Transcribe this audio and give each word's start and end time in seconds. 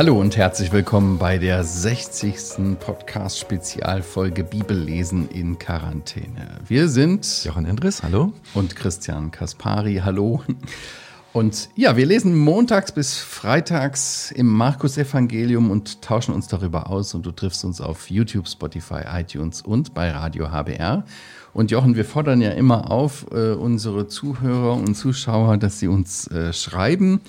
Hallo 0.00 0.18
und 0.18 0.34
herzlich 0.36 0.72
willkommen 0.72 1.18
bei 1.18 1.36
der 1.36 1.62
60. 1.62 2.78
Podcast-Spezialfolge 2.80 4.44
Bibellesen 4.44 5.28
in 5.28 5.58
Quarantäne. 5.58 6.58
Wir 6.66 6.88
sind 6.88 7.44
Jochen 7.44 7.66
Endres, 7.66 8.02
hallo. 8.02 8.32
Und 8.54 8.76
Christian 8.76 9.30
Kaspari, 9.30 10.00
hallo. 10.02 10.42
Und 11.32 11.68
ja, 11.76 11.96
wir 11.96 12.06
lesen 12.06 12.36
montags 12.36 12.90
bis 12.90 13.18
freitags 13.18 14.32
im 14.32 14.48
Markus-Evangelium 14.48 15.70
und 15.70 16.02
tauschen 16.02 16.34
uns 16.34 16.48
darüber 16.48 16.90
aus. 16.90 17.14
Und 17.14 17.24
du 17.24 17.30
triffst 17.30 17.64
uns 17.64 17.80
auf 17.80 18.10
YouTube, 18.10 18.48
Spotify, 18.48 19.02
iTunes 19.12 19.62
und 19.62 19.94
bei 19.94 20.10
Radio 20.10 20.50
HBR. 20.50 21.04
Und 21.52 21.70
Jochen, 21.70 21.94
wir 21.94 22.04
fordern 22.04 22.40
ja 22.40 22.50
immer 22.50 22.90
auf, 22.90 23.26
äh, 23.30 23.52
unsere 23.52 24.08
Zuhörer 24.08 24.74
und 24.74 24.94
Zuschauer, 24.94 25.56
dass 25.56 25.78
sie 25.78 25.88
uns 25.88 26.26
äh, 26.28 26.52
schreiben 26.52 27.20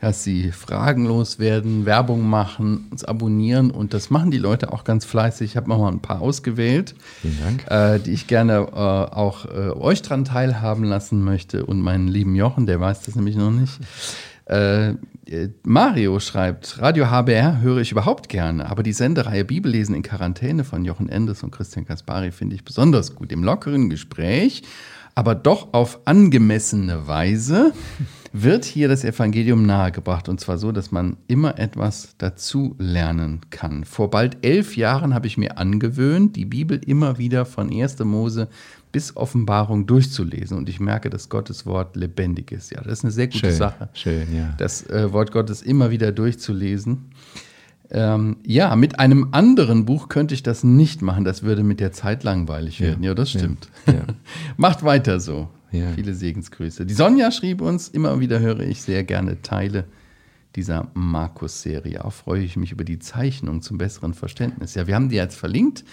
dass 0.00 0.24
sie 0.24 0.52
fragenlos 0.52 1.38
werden, 1.38 1.86
Werbung 1.86 2.28
machen, 2.28 2.88
uns 2.90 3.04
abonnieren 3.04 3.70
und 3.70 3.94
das 3.94 4.10
machen 4.10 4.30
die 4.30 4.38
Leute 4.38 4.72
auch 4.72 4.84
ganz 4.84 5.04
fleißig. 5.04 5.52
Ich 5.52 5.56
habe 5.56 5.68
mal 5.68 5.88
ein 5.88 6.00
paar 6.00 6.20
ausgewählt. 6.20 6.94
Äh, 7.68 8.00
die 8.00 8.12
ich 8.12 8.26
gerne 8.26 8.68
äh, 8.72 8.76
auch 8.76 9.46
äh, 9.46 9.70
euch 9.70 10.02
dran 10.02 10.24
teilhaben 10.24 10.84
lassen 10.84 11.22
möchte 11.24 11.64
und 11.64 11.80
meinen 11.80 12.08
lieben 12.08 12.34
Jochen, 12.34 12.66
der 12.66 12.80
weiß 12.80 13.02
das 13.02 13.16
nämlich 13.16 13.36
noch 13.36 13.50
nicht. 13.50 13.80
Äh, 14.46 14.94
Mario 15.62 16.20
schreibt, 16.20 16.80
Radio 16.80 17.10
HBR 17.10 17.62
höre 17.62 17.78
ich 17.78 17.92
überhaupt 17.92 18.28
gerne, 18.28 18.68
aber 18.68 18.82
die 18.82 18.92
Sendereihe 18.92 19.44
Bibellesen 19.44 19.94
in 19.94 20.02
Quarantäne 20.02 20.64
von 20.64 20.84
Jochen 20.84 21.08
Endes 21.08 21.42
und 21.42 21.50
Christian 21.50 21.86
Kaspari 21.86 22.30
finde 22.30 22.54
ich 22.54 22.64
besonders 22.64 23.14
gut. 23.14 23.32
Im 23.32 23.42
lockeren 23.42 23.88
Gespräch, 23.88 24.62
aber 25.14 25.34
doch 25.34 25.72
auf 25.72 26.00
angemessene 26.06 27.06
Weise 27.06 27.72
wird 28.32 28.64
hier 28.64 28.88
das 28.88 29.04
Evangelium 29.04 29.64
nahegebracht. 29.64 30.28
Und 30.28 30.40
zwar 30.40 30.58
so, 30.58 30.72
dass 30.72 30.90
man 30.90 31.16
immer 31.28 31.58
etwas 31.58 32.16
dazu 32.18 32.74
lernen 32.78 33.42
kann. 33.50 33.84
Vor 33.84 34.10
bald 34.10 34.44
elf 34.44 34.76
Jahren 34.76 35.14
habe 35.14 35.28
ich 35.28 35.38
mir 35.38 35.56
angewöhnt, 35.56 36.34
die 36.34 36.44
Bibel 36.44 36.80
immer 36.84 37.16
wieder 37.16 37.46
von 37.46 37.70
1. 37.72 38.00
Mose 38.00 38.48
bis 38.90 39.16
Offenbarung 39.16 39.86
durchzulesen. 39.86 40.58
Und 40.58 40.68
ich 40.68 40.80
merke, 40.80 41.10
dass 41.10 41.28
Gottes 41.28 41.64
Wort 41.64 41.94
lebendig 41.94 42.50
ist. 42.50 42.72
Ja, 42.72 42.80
das 42.80 42.94
ist 42.94 43.04
eine 43.04 43.12
sehr 43.12 43.26
gute 43.28 43.38
schön, 43.38 43.54
Sache. 43.54 43.88
Schön, 43.92 44.34
ja. 44.34 44.54
Das 44.58 44.88
äh, 44.90 45.12
Wort 45.12 45.30
Gottes 45.30 45.62
immer 45.62 45.90
wieder 45.90 46.10
durchzulesen. 46.10 47.10
Ähm, 47.94 48.38
ja, 48.44 48.74
mit 48.74 48.98
einem 48.98 49.28
anderen 49.30 49.84
Buch 49.84 50.08
könnte 50.08 50.34
ich 50.34 50.42
das 50.42 50.64
nicht 50.64 51.00
machen. 51.00 51.24
Das 51.24 51.44
würde 51.44 51.62
mit 51.62 51.78
der 51.78 51.92
Zeit 51.92 52.24
langweilig 52.24 52.80
werden. 52.80 53.04
Ja, 53.04 53.10
ja 53.10 53.14
das 53.14 53.30
stimmt. 53.30 53.68
Ja, 53.86 54.04
Macht 54.56 54.82
weiter 54.82 55.20
so. 55.20 55.48
Viele 55.94 56.14
Segensgrüße. 56.14 56.86
Die 56.86 56.94
Sonja 56.94 57.32
schrieb 57.32 57.60
uns, 57.60 57.88
immer 57.88 58.20
wieder 58.20 58.38
höre 58.38 58.60
ich 58.60 58.82
sehr 58.82 59.02
gerne 59.02 59.42
Teile 59.42 59.86
dieser 60.54 60.88
Markus-Serie. 60.94 62.04
Auch 62.04 62.12
freue 62.12 62.42
ich 62.42 62.56
mich 62.56 62.70
über 62.70 62.84
die 62.84 63.00
Zeichnung 63.00 63.60
zum 63.60 63.78
besseren 63.78 64.14
Verständnis. 64.14 64.74
Ja, 64.74 64.86
wir 64.86 64.94
haben 64.94 65.08
die 65.08 65.16
jetzt 65.16 65.36
verlinkt. 65.36 65.84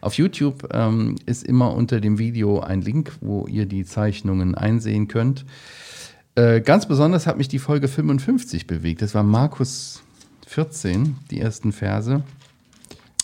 Auf 0.00 0.14
YouTube 0.14 0.68
ähm, 0.72 1.16
ist 1.26 1.44
immer 1.44 1.72
unter 1.74 2.00
dem 2.00 2.18
Video 2.18 2.60
ein 2.60 2.82
Link, 2.82 3.12
wo 3.20 3.46
ihr 3.46 3.66
die 3.66 3.84
Zeichnungen 3.84 4.56
einsehen 4.56 5.06
könnt. 5.06 5.44
Äh, 6.34 6.60
ganz 6.60 6.86
besonders 6.86 7.26
hat 7.28 7.38
mich 7.38 7.48
die 7.48 7.58
Folge 7.60 7.86
55 7.86 8.66
bewegt. 8.66 9.02
Das 9.02 9.14
war 9.14 9.22
Markus 9.22 10.02
14, 10.48 11.16
die 11.30 11.40
ersten 11.40 11.72
Verse. 11.72 12.22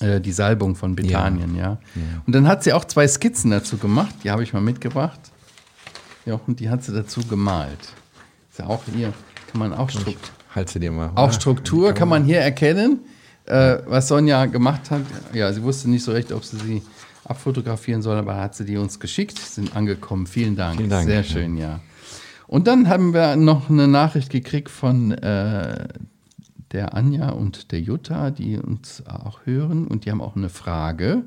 Äh, 0.01 0.21
die 0.21 0.33
Salbung 0.33 0.77
von 0.77 0.95
Bethanien, 0.95 1.57
ja. 1.57 1.63
ja. 1.63 1.79
ja. 1.95 2.23
Und 2.27 2.35
dann 2.35 2.47
hat 2.47 2.63
sie 2.63 2.73
auch 2.73 2.85
zwei 2.85 3.09
Skizzen 3.09 3.51
dazu 3.51 3.79
gemacht. 3.79 4.15
Die 4.23 4.31
habe 4.31 4.43
ich 4.43 4.53
mal 4.53 4.61
mitgebracht. 4.61 5.21
Ja, 6.27 6.41
und 6.47 6.61
die 6.61 6.69
hat 6.69 6.83
sie 6.85 6.93
dazu 6.93 7.21
gemalt. 7.27 7.81
Ist 8.51 8.59
ja 8.59 8.67
auch 8.67 8.83
hier, 8.95 9.13
kann 9.51 9.59
man 9.59 9.73
auch 9.73 9.91
Struktur. 9.91 10.33
Halt 10.55 10.69
sie 10.69 10.81
dir 10.81 10.93
mal. 10.93 11.11
Auch 11.15 11.33
Struktur 11.33 11.93
kann 11.93 12.09
man 12.09 12.25
hier 12.25 12.41
erkennen, 12.41 13.01
äh, 13.47 13.79
was 13.87 14.09
Sonja 14.09 14.47
gemacht 14.47 14.91
hat. 14.91 15.03
Ja, 15.33 15.53
sie 15.53 15.63
wusste 15.63 15.91
nicht 15.91 16.05
so 16.05 16.13
recht, 16.13 16.31
ob 16.31 16.45
sie 16.45 16.59
sie 16.59 16.83
abfotografieren 17.25 18.03
soll, 18.03 18.17
aber 18.17 18.37
hat 18.37 18.55
sie 18.55 18.65
die 18.65 18.77
uns 18.77 19.01
geschickt, 19.01 19.39
sind 19.39 19.75
angekommen. 19.75 20.27
Vielen 20.27 20.57
Dank. 20.57 20.77
Vielen 20.77 20.91
Dank. 20.91 21.09
Sehr 21.09 21.25
schön, 21.25 21.57
ja. 21.57 21.81
Und 22.47 22.67
dann 22.67 22.89
haben 22.89 23.15
wir 23.15 23.37
noch 23.37 23.71
eine 23.71 23.89
Nachricht 23.89 24.31
gekriegt 24.31 24.69
von 24.69 25.13
äh, 25.13 25.89
der 26.75 26.95
Anja 26.95 27.31
und 27.31 27.73
der 27.73 27.81
Jutta, 27.81 28.31
die 28.31 28.59
uns 28.59 29.03
auch 29.07 29.41
hören 29.45 29.87
und 29.87 30.05
die 30.05 30.11
haben 30.11 30.21
auch 30.21 30.37
eine 30.37 30.49
Frage. 30.49 31.23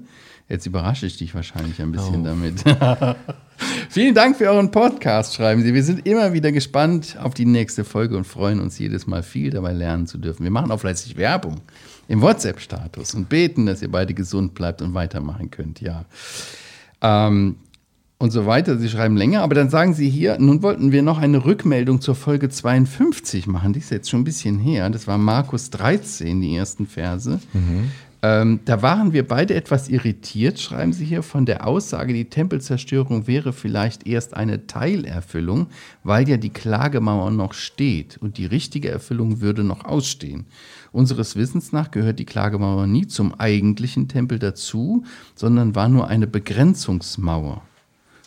Jetzt 0.50 0.66
überrasche 0.66 1.06
ich 1.06 1.18
dich 1.18 1.34
wahrscheinlich 1.34 1.82
ein 1.82 1.92
bisschen 1.92 2.22
oh. 2.22 2.26
damit. 2.26 2.64
Vielen 3.90 4.14
Dank 4.14 4.38
für 4.38 4.50
euren 4.50 4.72
Podcast, 4.72 5.36
schreiben 5.36 5.64
Sie. 5.64 5.74
Wir 5.74 5.84
sind 5.84 6.06
immer 6.06 6.34
wieder 6.34 6.52
gespannt 6.52 7.18
auf 7.20 7.34
die 7.34 7.46
nächste 7.46 7.84
Folge 7.84 8.16
und 8.16 8.26
freuen 8.26 8.60
uns 8.60 8.78
jedes 8.78 9.08
Mal 9.08 9.24
viel 9.24 9.50
dabei 9.50 9.74
lernen 9.74 10.06
zu 10.06 10.18
dürfen. 10.18 10.44
Wir 10.44 10.52
machen 10.52 10.70
auch 10.70 10.80
fleißig 10.80 11.18
Werbung 11.18 11.62
im 12.08 12.22
WhatsApp-Status 12.22 13.16
und 13.16 13.30
beten, 13.30 13.66
dass 13.66 13.82
ihr 13.82 13.92
beide 13.92 14.14
gesund 14.14 14.54
bleibt 14.54 14.82
und 14.82 14.94
weitermachen 14.94 15.50
könnt. 15.50 15.82
Ja. 15.82 16.06
Ähm, 17.02 17.56
und 18.20 18.32
so 18.32 18.46
weiter. 18.46 18.78
Sie 18.78 18.90
schreiben 18.90 19.16
länger, 19.16 19.42
aber 19.42 19.56
dann 19.56 19.70
sagen 19.70 19.94
Sie 19.94 20.10
hier, 20.10 20.38
nun 20.40 20.64
wollten 20.64 20.92
wir 20.92 21.02
noch 21.04 21.20
eine 21.20 21.46
Rückmeldung 21.46 22.02
zur 22.02 22.16
Folge 22.16 22.50
52 22.50 23.48
machen. 23.48 23.74
Die 23.74 23.80
ist 23.80 23.92
jetzt 23.92 24.10
schon 24.10 24.22
ein 24.22 24.26
bisschen 24.26 24.60
her. 24.60 24.90
Das 24.90 25.08
war 25.08 25.18
Markus 25.18 25.70
13, 25.70 26.42
die 26.42 26.56
ersten 26.56 26.88
Verse. 26.88 27.40
Mhm. 27.54 27.92
Ähm, 28.24 28.60
da 28.66 28.82
waren 28.82 29.14
wir 29.14 29.28
beide 29.28 29.54
etwas 29.54 29.90
irritiert, 29.90 30.60
schreiben 30.60 30.92
Sie 30.92 31.06
hier, 31.06 31.22
von 31.22 31.46
der 31.46 31.68
Aussage, 31.68 32.14
die 32.14 32.26
Tempelzerstörung 32.26 33.28
wäre 33.28 33.54
vielleicht 33.54 34.08
erst 34.08 34.36
eine 34.36 34.66
Teilerfüllung, 34.66 35.68
weil 36.04 36.28
ja 36.28 36.38
die 36.38 36.50
Klagemauer 36.50 37.30
noch 37.30 37.54
steht 37.54 38.18
und 38.18 38.40
die 38.40 38.48
richtige 38.48 38.90
Erfüllung 38.90 39.40
würde 39.40 39.64
noch 39.64 39.86
ausstehen. 39.86 40.48
Unseres 40.92 41.36
Wissens 41.36 41.72
nach 41.72 41.92
gehört 41.92 42.18
die 42.18 42.26
Klagemauer 42.26 42.88
nie 42.88 43.06
zum 43.06 43.40
eigentlichen 43.40 44.08
Tempel 44.08 44.40
dazu, 44.40 45.04
sondern 45.36 45.76
war 45.76 45.88
nur 45.88 46.08
eine 46.08 46.26
Begrenzungsmauer. 46.26 47.62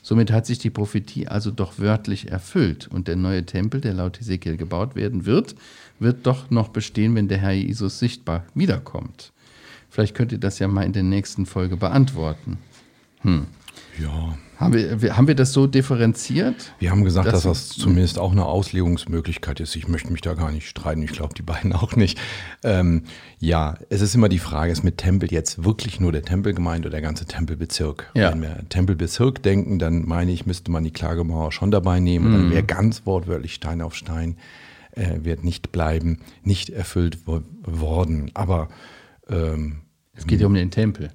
Somit 0.03 0.33
hat 0.33 0.47
sich 0.47 0.59
die 0.59 0.71
Prophetie 0.71 1.29
also 1.29 1.51
doch 1.51 1.79
wörtlich 1.79 2.31
erfüllt 2.31 2.89
und 2.89 3.07
der 3.09 3.17
neue 3.17 3.45
Tempel, 3.45 3.81
der 3.81 3.95
laut 3.95 4.21
Ezekiel 4.21 4.57
gebaut 4.57 4.95
werden 4.95 5.27
wird, 5.27 5.55
wird 5.99 6.27
doch 6.27 6.51
noch 6.51 6.69
bestehen, 6.69 7.15
wenn 7.15 7.29
der 7.29 7.39
Herr 7.39 7.53
Jesus 7.53 7.99
sichtbar 7.99 8.45
wiederkommt. 8.55 9.33
Vielleicht 9.91 10.15
könnt 10.15 10.33
ihr 10.33 10.39
das 10.39 10.59
ja 10.59 10.69
mal 10.69 10.85
in 10.85 10.93
der 10.93 11.03
nächsten 11.03 11.47
Folge 11.47 11.77
beantworten. 11.77 12.59
Hm. 13.23 13.47
Ja. 14.01 14.39
Haben 14.61 14.75
wir, 14.75 15.17
haben 15.17 15.27
wir 15.27 15.35
das 15.35 15.55
so 15.55 15.67
differenziert? 15.67 16.75
Wir 16.79 16.91
haben 16.91 17.03
gesagt, 17.03 17.27
dass, 17.27 17.45
dass 17.45 17.69
das 17.69 17.69
zumindest 17.71 18.19
auch 18.19 18.31
eine 18.31 18.45
Auslegungsmöglichkeit 18.45 19.59
ist. 19.59 19.75
Ich 19.75 19.89
möchte 19.89 20.13
mich 20.13 20.21
da 20.21 20.35
gar 20.35 20.53
nicht 20.53 20.69
streiten. 20.69 21.03
Ich 21.03 21.13
glaube, 21.13 21.33
die 21.33 21.41
beiden 21.41 21.73
auch 21.73 21.97
nicht. 21.97 22.21
Ähm, 22.63 23.05
ja, 23.39 23.79
es 23.89 24.03
ist 24.03 24.15
immer 24.15 24.29
die 24.29 24.39
Frage, 24.39 24.71
ist 24.71 24.85
mit 24.85 24.99
Tempel 24.99 25.33
jetzt 25.33 25.65
wirklich 25.65 25.99
nur 25.99 26.13
der 26.13 26.25
Tempel 26.25 26.53
gemeint 26.53 26.85
oder 26.85 26.91
der 26.91 27.01
ganze 27.01 27.25
Tempelbezirk? 27.25 28.11
Ja. 28.15 28.33
Wenn 28.33 28.43
wir 28.43 28.69
Tempelbezirk 28.69 29.43
denken, 29.43 29.79
dann 29.79 30.05
meine 30.07 30.31
ich, 30.31 30.45
müsste 30.45 30.71
man 30.71 30.85
die 30.85 30.93
Klagemauer 30.93 31.53
schon 31.53 31.71
dabei 31.71 31.99
nehmen. 31.99 32.29
Mhm. 32.29 32.33
Dann 32.33 32.51
wäre 32.51 32.63
ganz 32.63 33.07
wortwörtlich 33.07 33.55
Stein 33.55 33.81
auf 33.81 33.95
Stein, 33.95 34.37
äh, 34.93 35.21
wird 35.23 35.43
nicht 35.43 35.73
bleiben, 35.73 36.19
nicht 36.43 36.69
erfüllt 36.69 37.21
worden. 37.27 38.31
Aber 38.35 38.69
ähm, 39.31 39.81
es 40.13 40.27
geht 40.27 40.43
ja 40.43 40.47
um 40.47 40.55
den 40.55 40.71
Tempel. 40.71 41.13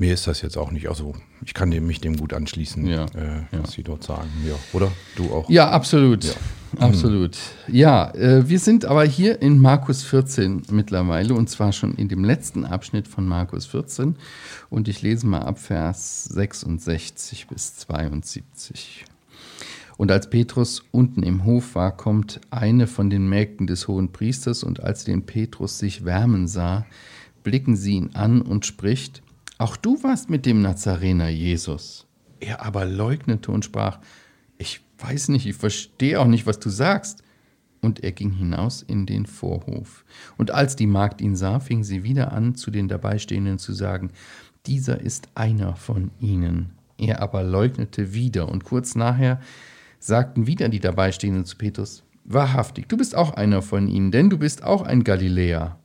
Mir 0.00 0.14
ist 0.14 0.26
das 0.26 0.40
jetzt 0.40 0.56
auch 0.56 0.70
nicht, 0.70 0.88
also 0.88 1.14
ich 1.44 1.52
kann 1.52 1.70
dem, 1.70 1.86
mich 1.86 2.00
dem 2.00 2.16
gut 2.16 2.32
anschließen, 2.32 2.86
ja, 2.86 3.04
äh, 3.04 3.42
was 3.50 3.60
ja. 3.60 3.66
Sie 3.66 3.82
dort 3.82 4.02
sagen. 4.02 4.30
Ja, 4.48 4.54
oder? 4.72 4.90
Du 5.14 5.30
auch? 5.30 5.50
Ja, 5.50 5.68
absolut. 5.68 6.24
Ja. 6.24 6.32
Absolut. 6.78 7.36
Ja, 7.66 8.14
äh, 8.14 8.48
wir 8.48 8.60
sind 8.60 8.84
aber 8.84 9.04
hier 9.04 9.42
in 9.42 9.58
Markus 9.58 10.04
14 10.04 10.62
mittlerweile 10.70 11.34
und 11.34 11.50
zwar 11.50 11.72
schon 11.72 11.96
in 11.96 12.06
dem 12.06 12.22
letzten 12.22 12.64
Abschnitt 12.64 13.08
von 13.08 13.26
Markus 13.26 13.66
14 13.66 14.14
und 14.70 14.86
ich 14.86 15.02
lese 15.02 15.26
mal 15.26 15.40
ab 15.40 15.58
Vers 15.58 16.26
66 16.26 17.48
bis 17.48 17.74
72. 17.74 19.04
Und 19.96 20.12
als 20.12 20.30
Petrus 20.30 20.84
unten 20.92 21.24
im 21.24 21.44
Hof 21.44 21.74
war, 21.74 21.96
kommt 21.96 22.40
eine 22.50 22.86
von 22.86 23.10
den 23.10 23.28
Mägden 23.28 23.66
des 23.66 23.88
hohen 23.88 24.12
Priesters 24.12 24.62
und 24.62 24.80
als 24.80 25.04
den 25.04 25.26
Petrus 25.26 25.80
sich 25.80 26.04
wärmen 26.04 26.46
sah, 26.46 26.86
blicken 27.42 27.74
sie 27.74 27.94
ihn 27.94 28.10
an 28.14 28.42
und 28.42 28.64
spricht, 28.64 29.22
auch 29.60 29.76
du 29.76 30.02
warst 30.02 30.30
mit 30.30 30.46
dem 30.46 30.62
Nazarener 30.62 31.28
Jesus. 31.28 32.06
Er 32.40 32.64
aber 32.64 32.86
leugnete 32.86 33.52
und 33.52 33.64
sprach, 33.64 33.98
ich 34.56 34.80
weiß 34.98 35.28
nicht, 35.28 35.46
ich 35.46 35.56
verstehe 35.56 36.18
auch 36.18 36.26
nicht, 36.26 36.46
was 36.46 36.58
du 36.58 36.70
sagst. 36.70 37.22
Und 37.82 38.02
er 38.02 38.12
ging 38.12 38.30
hinaus 38.30 38.82
in 38.82 39.06
den 39.06 39.26
Vorhof. 39.26 40.04
Und 40.38 40.50
als 40.50 40.76
die 40.76 40.86
Magd 40.86 41.20
ihn 41.20 41.36
sah, 41.36 41.60
fing 41.60 41.84
sie 41.84 42.04
wieder 42.04 42.32
an, 42.32 42.54
zu 42.54 42.70
den 42.70 42.88
Dabeistehenden 42.88 43.58
zu 43.58 43.72
sagen, 43.72 44.10
dieser 44.66 45.00
ist 45.00 45.28
einer 45.34 45.76
von 45.76 46.10
ihnen. 46.20 46.72
Er 46.98 47.22
aber 47.22 47.42
leugnete 47.42 48.12
wieder, 48.14 48.48
und 48.48 48.64
kurz 48.64 48.94
nachher 48.94 49.40
sagten 49.98 50.46
wieder 50.46 50.68
die 50.68 50.80
Dabeistehenden 50.80 51.44
zu 51.44 51.56
Petrus, 51.56 52.02
Wahrhaftig, 52.24 52.88
du 52.88 52.96
bist 52.96 53.16
auch 53.16 53.34
einer 53.34 53.60
von 53.60 53.88
ihnen, 53.88 54.10
denn 54.10 54.30
du 54.30 54.38
bist 54.38 54.62
auch 54.62 54.82
ein 54.82 55.04
Galiläer. 55.04 55.78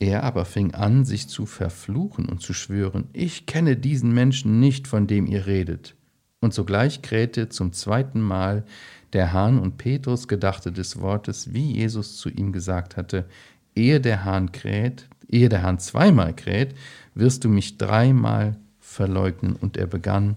Er 0.00 0.24
aber 0.24 0.46
fing 0.46 0.72
an, 0.72 1.04
sich 1.04 1.28
zu 1.28 1.44
verfluchen 1.44 2.26
und 2.26 2.40
zu 2.40 2.54
schwören, 2.54 3.08
ich 3.12 3.44
kenne 3.44 3.76
diesen 3.76 4.12
Menschen 4.12 4.58
nicht, 4.58 4.88
von 4.88 5.06
dem 5.06 5.26
ihr 5.26 5.46
redet. 5.46 5.94
Und 6.40 6.54
sogleich 6.54 7.02
krähte 7.02 7.50
zum 7.50 7.74
zweiten 7.74 8.22
Mal 8.22 8.64
der 9.12 9.34
Hahn 9.34 9.58
und 9.58 9.76
Petrus 9.76 10.26
gedachte 10.26 10.72
des 10.72 11.00
Wortes, 11.02 11.52
wie 11.52 11.72
Jesus 11.72 12.16
zu 12.16 12.30
ihm 12.30 12.50
gesagt 12.50 12.96
hatte, 12.96 13.26
ehe 13.74 14.00
der 14.00 14.24
Hahn 14.24 14.52
kräht, 14.52 15.06
ehe 15.28 15.50
der 15.50 15.62
Hahn 15.62 15.78
zweimal 15.78 16.34
kräht, 16.34 16.74
wirst 17.14 17.44
du 17.44 17.50
mich 17.50 17.76
dreimal 17.76 18.56
verleugnen. 18.80 19.54
Und 19.54 19.76
er 19.76 19.86
begann 19.86 20.36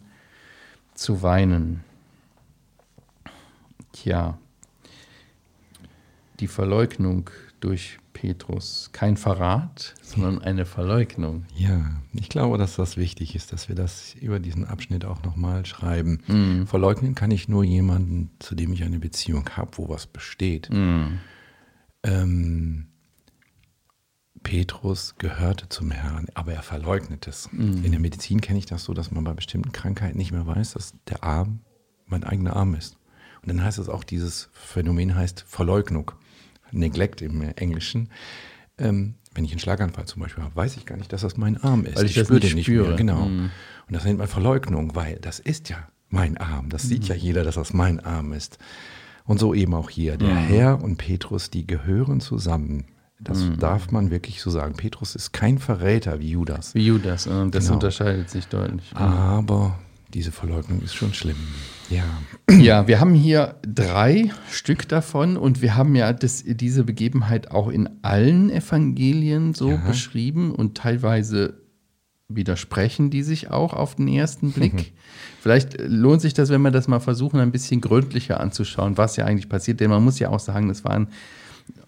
zu 0.93 1.21
weinen. 1.21 1.85
Tja, 3.93 4.37
die 6.41 6.47
Verleugnung 6.47 7.29
durch 7.63 7.99
Petrus. 8.13 8.89
Kein 8.91 9.17
Verrat, 9.17 9.95
sondern 10.01 10.39
eine 10.41 10.65
Verleugnung. 10.65 11.45
Ja, 11.55 12.01
ich 12.13 12.29
glaube, 12.29 12.57
dass 12.57 12.75
das 12.75 12.97
wichtig 12.97 13.35
ist, 13.35 13.53
dass 13.53 13.69
wir 13.69 13.75
das 13.75 14.15
über 14.15 14.39
diesen 14.39 14.65
Abschnitt 14.65 15.05
auch 15.05 15.23
nochmal 15.23 15.65
schreiben. 15.65 16.21
Mm. 16.27 16.65
Verleugnen 16.65 17.15
kann 17.15 17.31
ich 17.31 17.47
nur 17.47 17.63
jemanden, 17.63 18.31
zu 18.39 18.55
dem 18.55 18.73
ich 18.73 18.83
eine 18.83 18.99
Beziehung 18.99 19.49
habe, 19.51 19.77
wo 19.77 19.89
was 19.89 20.07
besteht. 20.07 20.69
Mm. 20.69 21.19
Ähm, 22.03 22.87
Petrus 24.43 25.15
gehörte 25.17 25.69
zum 25.69 25.89
Herrn, 25.91 26.27
aber 26.33 26.53
er 26.53 26.63
verleugnet 26.63 27.27
es. 27.27 27.49
Mm. 27.51 27.83
In 27.83 27.91
der 27.91 27.99
Medizin 27.99 28.41
kenne 28.41 28.59
ich 28.59 28.65
das 28.65 28.83
so, 28.83 28.93
dass 28.93 29.11
man 29.11 29.23
bei 29.23 29.33
bestimmten 29.33 29.71
Krankheiten 29.71 30.17
nicht 30.17 30.31
mehr 30.31 30.45
weiß, 30.45 30.73
dass 30.73 30.93
der 31.07 31.23
Arm 31.23 31.61
mein 32.05 32.23
eigener 32.23 32.55
Arm 32.55 32.75
ist. 32.75 32.97
Und 33.41 33.49
dann 33.49 33.63
heißt 33.63 33.79
es 33.79 33.89
auch, 33.89 34.03
dieses 34.03 34.49
Phänomen 34.53 35.15
heißt 35.15 35.45
Verleugnung. 35.47 36.11
Neglect 36.73 37.21
im 37.21 37.41
Englischen. 37.41 38.09
Ähm, 38.77 39.15
wenn 39.33 39.45
ich 39.45 39.51
einen 39.51 39.59
Schlaganfall 39.59 40.05
zum 40.05 40.21
Beispiel 40.21 40.43
habe, 40.43 40.55
weiß 40.55 40.77
ich 40.77 40.85
gar 40.85 40.97
nicht, 40.97 41.11
dass 41.11 41.21
das 41.21 41.37
mein 41.37 41.57
Arm 41.57 41.85
ist. 41.85 41.97
Weil 41.97 42.05
ich, 42.05 42.11
ich 42.11 42.17
das 42.17 42.27
spüre 42.27 42.39
den 42.39 42.55
nicht 42.55 42.65
spüre. 42.65 42.89
mehr. 42.89 42.97
Genau. 42.97 43.25
Mm. 43.25 43.51
Und 43.87 43.93
das 43.93 44.03
nennt 44.05 44.19
man 44.19 44.27
Verleugnung, 44.27 44.95
weil 44.95 45.17
das 45.19 45.39
ist 45.39 45.69
ja 45.69 45.87
mein 46.09 46.37
Arm. 46.37 46.69
Das 46.69 46.83
mm. 46.83 46.87
sieht 46.87 47.07
ja 47.07 47.15
jeder, 47.15 47.43
dass 47.43 47.55
das 47.55 47.73
mein 47.73 47.99
Arm 47.99 48.33
ist. 48.33 48.57
Und 49.25 49.39
so 49.39 49.53
eben 49.53 49.73
auch 49.73 49.89
hier. 49.89 50.17
Der 50.17 50.33
mm. 50.33 50.37
Herr 50.37 50.83
und 50.83 50.97
Petrus, 50.97 51.49
die 51.49 51.65
gehören 51.65 52.19
zusammen. 52.19 52.85
Das 53.19 53.39
mm. 53.39 53.57
darf 53.57 53.91
man 53.91 54.11
wirklich 54.11 54.41
so 54.41 54.51
sagen. 54.51 54.75
Petrus 54.75 55.15
ist 55.15 55.31
kein 55.31 55.57
Verräter 55.57 56.19
wie 56.19 56.29
Judas. 56.29 56.75
Wie 56.75 56.85
Judas, 56.85 57.23
das 57.23 57.63
genau. 57.63 57.73
unterscheidet 57.73 58.29
sich 58.29 58.47
deutlich. 58.47 58.91
Aber 58.95 59.79
diese 60.13 60.31
Verleugnung 60.31 60.81
ist 60.81 60.93
schon 60.93 61.13
schlimm. 61.13 61.37
Ja. 61.89 62.03
Ja, 62.59 62.87
wir 62.87 62.99
haben 62.99 63.15
hier 63.15 63.55
drei 63.63 64.29
Stück 64.51 64.87
davon 64.87 65.37
und 65.37 65.61
wir 65.61 65.75
haben 65.75 65.95
ja 65.95 66.13
das, 66.13 66.43
diese 66.45 66.83
Begebenheit 66.83 67.51
auch 67.51 67.67
in 67.67 67.89
allen 68.03 68.49
Evangelien 68.49 69.53
so 69.53 69.71
ja. 69.71 69.77
beschrieben 69.77 70.53
und 70.53 70.77
teilweise 70.77 71.63
widersprechen 72.35 73.09
die 73.09 73.23
sich 73.23 73.51
auch 73.51 73.73
auf 73.73 73.95
den 73.95 74.07
ersten 74.07 74.51
Blick. 74.51 74.73
Mhm. 74.73 74.85
Vielleicht 75.41 75.79
lohnt 75.79 76.21
sich 76.21 76.33
das, 76.33 76.49
wenn 76.49 76.61
wir 76.61 76.71
das 76.71 76.87
mal 76.87 76.99
versuchen, 76.99 77.39
ein 77.39 77.51
bisschen 77.51 77.81
gründlicher 77.81 78.39
anzuschauen, 78.39 78.97
was 78.97 79.15
ja 79.17 79.25
eigentlich 79.25 79.49
passiert. 79.49 79.79
Denn 79.79 79.89
man 79.89 80.03
muss 80.03 80.19
ja 80.19 80.29
auch 80.29 80.39
sagen, 80.39 80.67
das 80.67 80.83
waren 80.83 81.07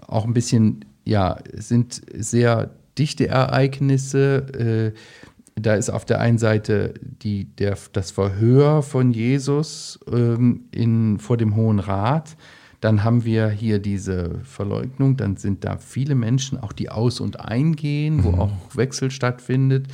auch 0.07 0.25
ein 0.25 0.33
bisschen, 0.33 0.86
ja, 1.04 1.38
sind 1.54 2.01
sehr 2.13 2.71
dichte 2.98 3.28
Ereignisse. 3.28 4.94
Äh, 4.94 5.00
da 5.56 5.75
ist 5.75 5.90
auf 5.90 6.06
der 6.06 6.19
einen 6.19 6.38
Seite 6.38 6.94
die, 7.02 7.46
der, 7.46 7.78
das 7.94 8.12
Verhör 8.12 8.84
von 8.84 9.12
Jesus 9.12 10.00
ähm, 10.12 10.66
in, 10.72 11.18
vor 11.19 11.38
dem 11.38 11.56
Hohen 11.56 11.80
Rat. 11.80 12.36
Dann 12.81 13.04
haben 13.04 13.24
wir 13.24 13.50
hier 13.50 13.80
diese 13.80 14.42
Verleugnung. 14.44 15.16
Dann 15.16 15.38
sind 15.38 15.63
da 15.63 15.78
viele 15.78 16.13
Menschen, 16.13 16.60
auch 16.60 16.74
die 16.74 16.90
aus- 16.90 17.22
und 17.22 17.40
eingehen, 17.40 18.24
wo 18.24 18.31
mhm. 18.31 18.40
auch 18.40 18.52
Wechsel 18.75 19.12
stattfindet. 19.12 19.88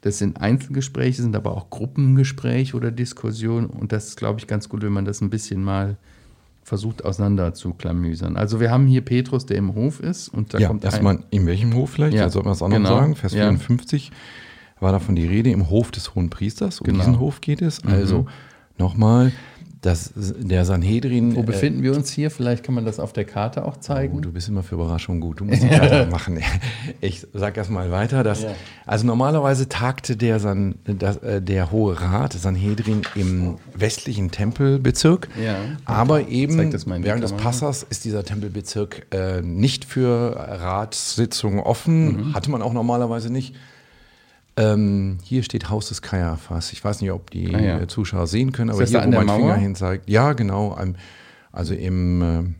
Das 0.00 0.18
sind 0.18 0.40
Einzelgespräche, 0.40 1.22
sind 1.22 1.36
aber 1.36 1.56
auch 1.56 1.68
Gruppengespräche 1.68 2.76
oder 2.76 2.90
Diskussionen. 2.90 3.66
Und 3.66 3.92
das 3.92 4.08
ist, 4.08 4.16
glaube 4.16 4.40
ich, 4.40 4.46
ganz 4.46 4.68
gut, 4.68 4.82
wenn 4.82 4.92
man 4.92 5.04
das 5.04 5.20
ein 5.20 5.30
bisschen 5.30 5.62
mal 5.62 5.96
versucht 6.64 7.04
auseinander 7.04 7.54
zu 7.54 7.74
klamüsern. 7.74 8.36
Also 8.36 8.60
wir 8.60 8.70
haben 8.70 8.86
hier 8.86 9.02
Petrus, 9.02 9.46
der 9.46 9.58
im 9.58 9.74
Hof 9.74 10.00
ist 10.00 10.28
und 10.28 10.54
da 10.54 10.58
ja, 10.58 10.68
kommt 10.68 10.84
erstmal 10.84 11.22
in 11.30 11.46
welchem 11.46 11.74
Hof 11.74 11.90
vielleicht? 11.90 12.16
Ja, 12.16 12.30
soll 12.30 12.44
man 12.44 12.52
das 12.52 12.62
auch 12.62 12.70
genau. 12.70 12.90
noch 12.90 12.98
sagen? 13.00 13.16
Vers 13.16 13.34
ja. 13.34 13.52
54 13.52 14.10
war 14.82 14.92
davon 14.92 15.16
die 15.16 15.26
Rede 15.26 15.50
im 15.50 15.70
Hof 15.70 15.90
des 15.90 16.14
Hohen 16.14 16.28
Priesters. 16.28 16.80
Um 16.80 16.86
genau. 16.86 16.98
diesen 16.98 17.20
Hof 17.20 17.40
geht 17.40 17.62
es. 17.62 17.82
Mhm. 17.84 17.90
Also 17.92 18.26
nochmal, 18.78 19.32
dass 19.80 20.12
der 20.14 20.64
Sanhedrin. 20.64 21.34
Wo 21.34 21.40
äh, 21.40 21.44
befinden 21.44 21.80
äh, 21.80 21.82
wir 21.84 21.96
uns 21.96 22.10
hier? 22.10 22.30
Vielleicht 22.30 22.64
kann 22.64 22.74
man 22.74 22.84
das 22.84 23.00
auf 23.00 23.12
der 23.12 23.24
Karte 23.24 23.64
auch 23.64 23.76
zeigen. 23.78 24.16
Oh, 24.16 24.20
du 24.20 24.32
bist 24.32 24.48
immer 24.48 24.62
für 24.62 24.74
Überraschungen 24.76 25.20
gut. 25.20 25.40
Du 25.40 25.44
musst 25.44 25.62
die 25.62 25.66
machen. 26.10 26.40
Ich 27.00 27.26
sage 27.32 27.58
erst 27.58 27.70
mal 27.70 27.90
weiter. 27.90 28.22
Dass, 28.22 28.42
ja. 28.42 28.50
Also 28.86 29.06
normalerweise 29.06 29.68
tagte 29.68 30.16
der, 30.16 30.38
San, 30.38 30.76
das, 30.84 31.16
äh, 31.18 31.42
der 31.42 31.72
Hohe 31.72 32.00
Rat, 32.00 32.32
Sanhedrin, 32.32 33.02
im 33.14 33.56
westlichen 33.74 34.30
Tempelbezirk. 34.30 35.28
Ja. 35.42 35.56
Aber 35.84 36.28
eben 36.28 36.58
während 36.58 37.22
des 37.24 37.32
Passers 37.32 37.84
ist 37.88 38.04
dieser 38.04 38.24
Tempelbezirk 38.24 39.06
äh, 39.12 39.42
nicht 39.42 39.84
für 39.84 40.36
Ratssitzungen 40.36 41.60
offen. 41.60 42.28
Mhm. 42.28 42.34
Hatte 42.34 42.50
man 42.50 42.62
auch 42.62 42.72
normalerweise 42.72 43.32
nicht. 43.32 43.56
Ähm, 44.56 45.18
hier 45.22 45.42
steht 45.42 45.70
Haus 45.70 45.88
des 45.88 46.02
Kajafas. 46.02 46.72
Ich 46.72 46.84
weiß 46.84 47.00
nicht, 47.00 47.10
ob 47.10 47.30
die 47.30 47.54
ah, 47.54 47.60
ja. 47.60 47.88
Zuschauer 47.88 48.26
sehen 48.26 48.52
können, 48.52 48.70
aber 48.70 48.84
hier, 48.84 49.02
wo 49.04 49.10
mein 49.10 49.26
Mauer? 49.26 49.38
Finger 49.38 49.56
hin 49.56 49.74
zeigt. 49.74 50.08
Ja, 50.08 50.34
genau. 50.34 50.76
Also 51.52 51.74
im, 51.74 52.54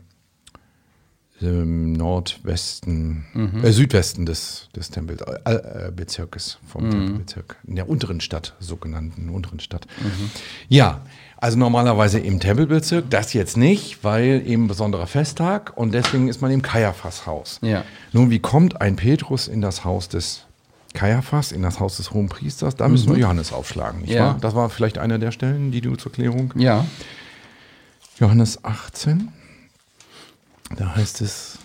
äh, 1.39 1.45
im 1.45 1.93
Nordwesten, 1.93 3.25
mhm. 3.33 3.63
äh, 3.63 3.71
Südwesten 3.71 4.25
des, 4.25 4.69
des 4.75 4.89
Tempelbezirkes, 4.89 6.59
äh, 6.61 6.67
vom 6.67 6.85
mhm. 6.85 6.91
Tempelbezirk. 6.91 7.57
In 7.67 7.75
der 7.75 7.89
unteren 7.89 8.21
Stadt, 8.21 8.55
sogenannten 8.59 9.29
unteren 9.29 9.59
Stadt. 9.59 9.85
Mhm. 10.01 10.31
Ja, 10.69 11.01
also 11.37 11.59
normalerweise 11.59 12.19
im 12.19 12.39
Tempelbezirk, 12.39 13.09
das 13.09 13.33
jetzt 13.33 13.57
nicht, 13.57 14.03
weil 14.03 14.41
eben 14.47 14.67
besonderer 14.67 15.07
Festtag 15.07 15.77
und 15.77 15.93
deswegen 15.93 16.27
ist 16.27 16.41
man 16.41 16.49
im 16.51 16.61
Kajafas-Haus. 16.61 17.59
Ja. 17.61 17.83
Nun, 18.13 18.31
wie 18.31 18.39
kommt 18.39 18.81
ein 18.81 18.95
Petrus 18.95 19.47
in 19.47 19.61
das 19.61 19.83
Haus 19.83 20.07
des 20.09 20.45
Kaiaphas 20.93 21.51
in 21.51 21.61
das 21.61 21.79
Haus 21.79 21.97
des 21.97 22.13
Hohen 22.13 22.29
Priesters, 22.29 22.75
da 22.75 22.87
müssen 22.87 23.09
mhm. 23.09 23.15
wir 23.15 23.21
Johannes 23.21 23.51
aufschlagen, 23.51 24.01
nicht 24.01 24.11
ja. 24.11 24.25
wahr? 24.25 24.37
Das 24.39 24.55
war 24.55 24.69
vielleicht 24.69 24.97
eine 24.97 25.19
der 25.19 25.31
Stellen, 25.31 25.71
die 25.71 25.81
du 25.81 25.95
zur 25.95 26.11
Klärung. 26.11 26.53
Ja. 26.55 26.85
Johannes 28.19 28.63
18, 28.63 29.29
da 30.77 30.95
heißt 30.95 31.21
es, 31.21 31.57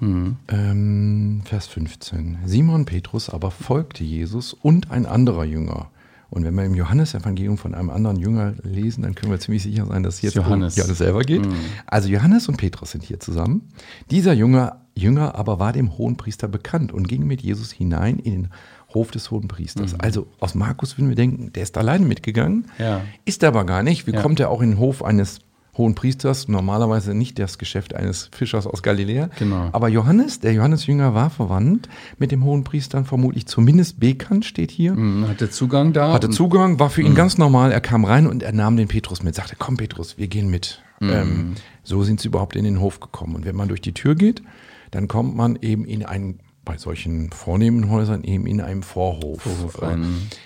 mhm. 0.00 0.36
ähm, 0.48 1.42
Vers 1.44 1.66
15: 1.66 2.38
Simon 2.44 2.84
Petrus 2.84 3.30
aber 3.30 3.50
folgte 3.50 4.04
Jesus 4.04 4.52
und 4.52 4.90
ein 4.90 5.06
anderer 5.06 5.44
Jünger. 5.44 5.90
Und 6.34 6.44
wenn 6.44 6.54
wir 6.56 6.64
im 6.64 6.74
Johannesevangelium 6.74 7.58
von 7.58 7.74
einem 7.74 7.90
anderen 7.90 8.18
Jünger 8.18 8.54
lesen, 8.64 9.02
dann 9.02 9.14
können 9.14 9.30
wir 9.30 9.38
ziemlich 9.38 9.62
sicher 9.62 9.86
sein, 9.86 10.02
dass 10.02 10.16
es 10.16 10.22
jetzt 10.22 10.34
Johannes. 10.34 10.74
um 10.74 10.80
Johannes 10.80 10.98
selber 10.98 11.22
geht. 11.22 11.46
Mhm. 11.46 11.54
Also 11.86 12.08
Johannes 12.08 12.48
und 12.48 12.56
Petrus 12.56 12.90
sind 12.90 13.04
hier 13.04 13.20
zusammen. 13.20 13.68
Dieser 14.10 14.32
Jünger, 14.32 14.80
Jünger 14.96 15.36
aber 15.36 15.60
war 15.60 15.72
dem 15.72 15.96
Hohenpriester 15.96 16.48
bekannt 16.48 16.92
und 16.92 17.06
ging 17.08 17.24
mit 17.26 17.40
Jesus 17.40 17.70
hinein 17.70 18.18
in 18.18 18.32
den 18.32 18.48
Hof 18.92 19.12
des 19.12 19.30
Hohen 19.30 19.46
Priesters. 19.46 19.92
Mhm. 19.92 20.00
Also 20.00 20.26
aus 20.40 20.56
Markus 20.56 20.98
würden 20.98 21.08
wir 21.08 21.16
denken, 21.16 21.52
der 21.52 21.62
ist 21.62 21.78
alleine 21.78 22.04
mitgegangen, 22.04 22.66
ja. 22.78 23.02
ist 23.24 23.44
aber 23.44 23.64
gar 23.64 23.84
nicht. 23.84 24.08
Wie 24.08 24.12
ja. 24.12 24.20
kommt 24.20 24.40
er 24.40 24.50
auch 24.50 24.60
in 24.60 24.72
den 24.72 24.78
Hof 24.78 25.04
eines 25.04 25.40
Hohen 25.76 25.94
Priesters? 25.94 26.48
Normalerweise 26.48 27.14
nicht 27.14 27.38
das 27.38 27.58
Geschäft 27.58 27.94
eines 27.94 28.28
Fischers 28.32 28.66
aus 28.66 28.82
Galiläa. 28.82 29.30
Genau. 29.38 29.68
Aber 29.72 29.88
Johannes, 29.88 30.40
der 30.40 30.52
Johannes-Jünger 30.52 31.14
war 31.14 31.30
verwandt 31.30 31.88
mit 32.18 32.32
dem 32.32 32.44
Hohen 32.44 32.64
Priestern, 32.64 33.04
vermutlich 33.04 33.46
zumindest 33.46 34.00
bekannt, 34.00 34.44
steht 34.44 34.70
hier. 34.70 34.94
Mhm, 34.94 35.28
hatte 35.28 35.50
Zugang 35.50 35.92
da? 35.92 36.12
Hatte 36.12 36.30
Zugang, 36.30 36.78
war 36.78 36.90
für 36.90 37.02
ihn 37.02 37.12
mhm. 37.12 37.16
ganz 37.16 37.38
normal. 37.38 37.72
Er 37.72 37.80
kam 37.80 38.04
rein 38.04 38.26
und 38.26 38.42
er 38.42 38.52
nahm 38.52 38.76
den 38.76 38.88
Petrus 38.88 39.22
mit, 39.22 39.34
sagte, 39.34 39.56
komm 39.58 39.76
Petrus, 39.76 40.18
wir 40.18 40.28
gehen 40.28 40.48
mit. 40.48 40.82
Mhm. 41.00 41.10
Ähm, 41.10 41.54
so 41.82 42.02
sind 42.02 42.20
sie 42.20 42.28
überhaupt 42.28 42.56
in 42.56 42.64
den 42.64 42.80
Hof 42.80 43.00
gekommen. 43.00 43.34
Und 43.34 43.44
wenn 43.44 43.56
man 43.56 43.68
durch 43.68 43.80
die 43.80 43.92
Tür 43.92 44.14
geht, 44.14 44.42
dann 44.90 45.08
kommt 45.08 45.34
man 45.36 45.56
eben 45.60 45.84
in 45.84 46.04
einen 46.04 46.38
bei 46.64 46.78
solchen 46.78 47.30
vornehmen 47.30 47.90
Häusern 47.90 48.24
eben 48.24 48.46
in 48.46 48.60
einem 48.60 48.82
Vorhof. 48.82 49.42
Vorhof 49.42 49.82
äh, 49.82 49.98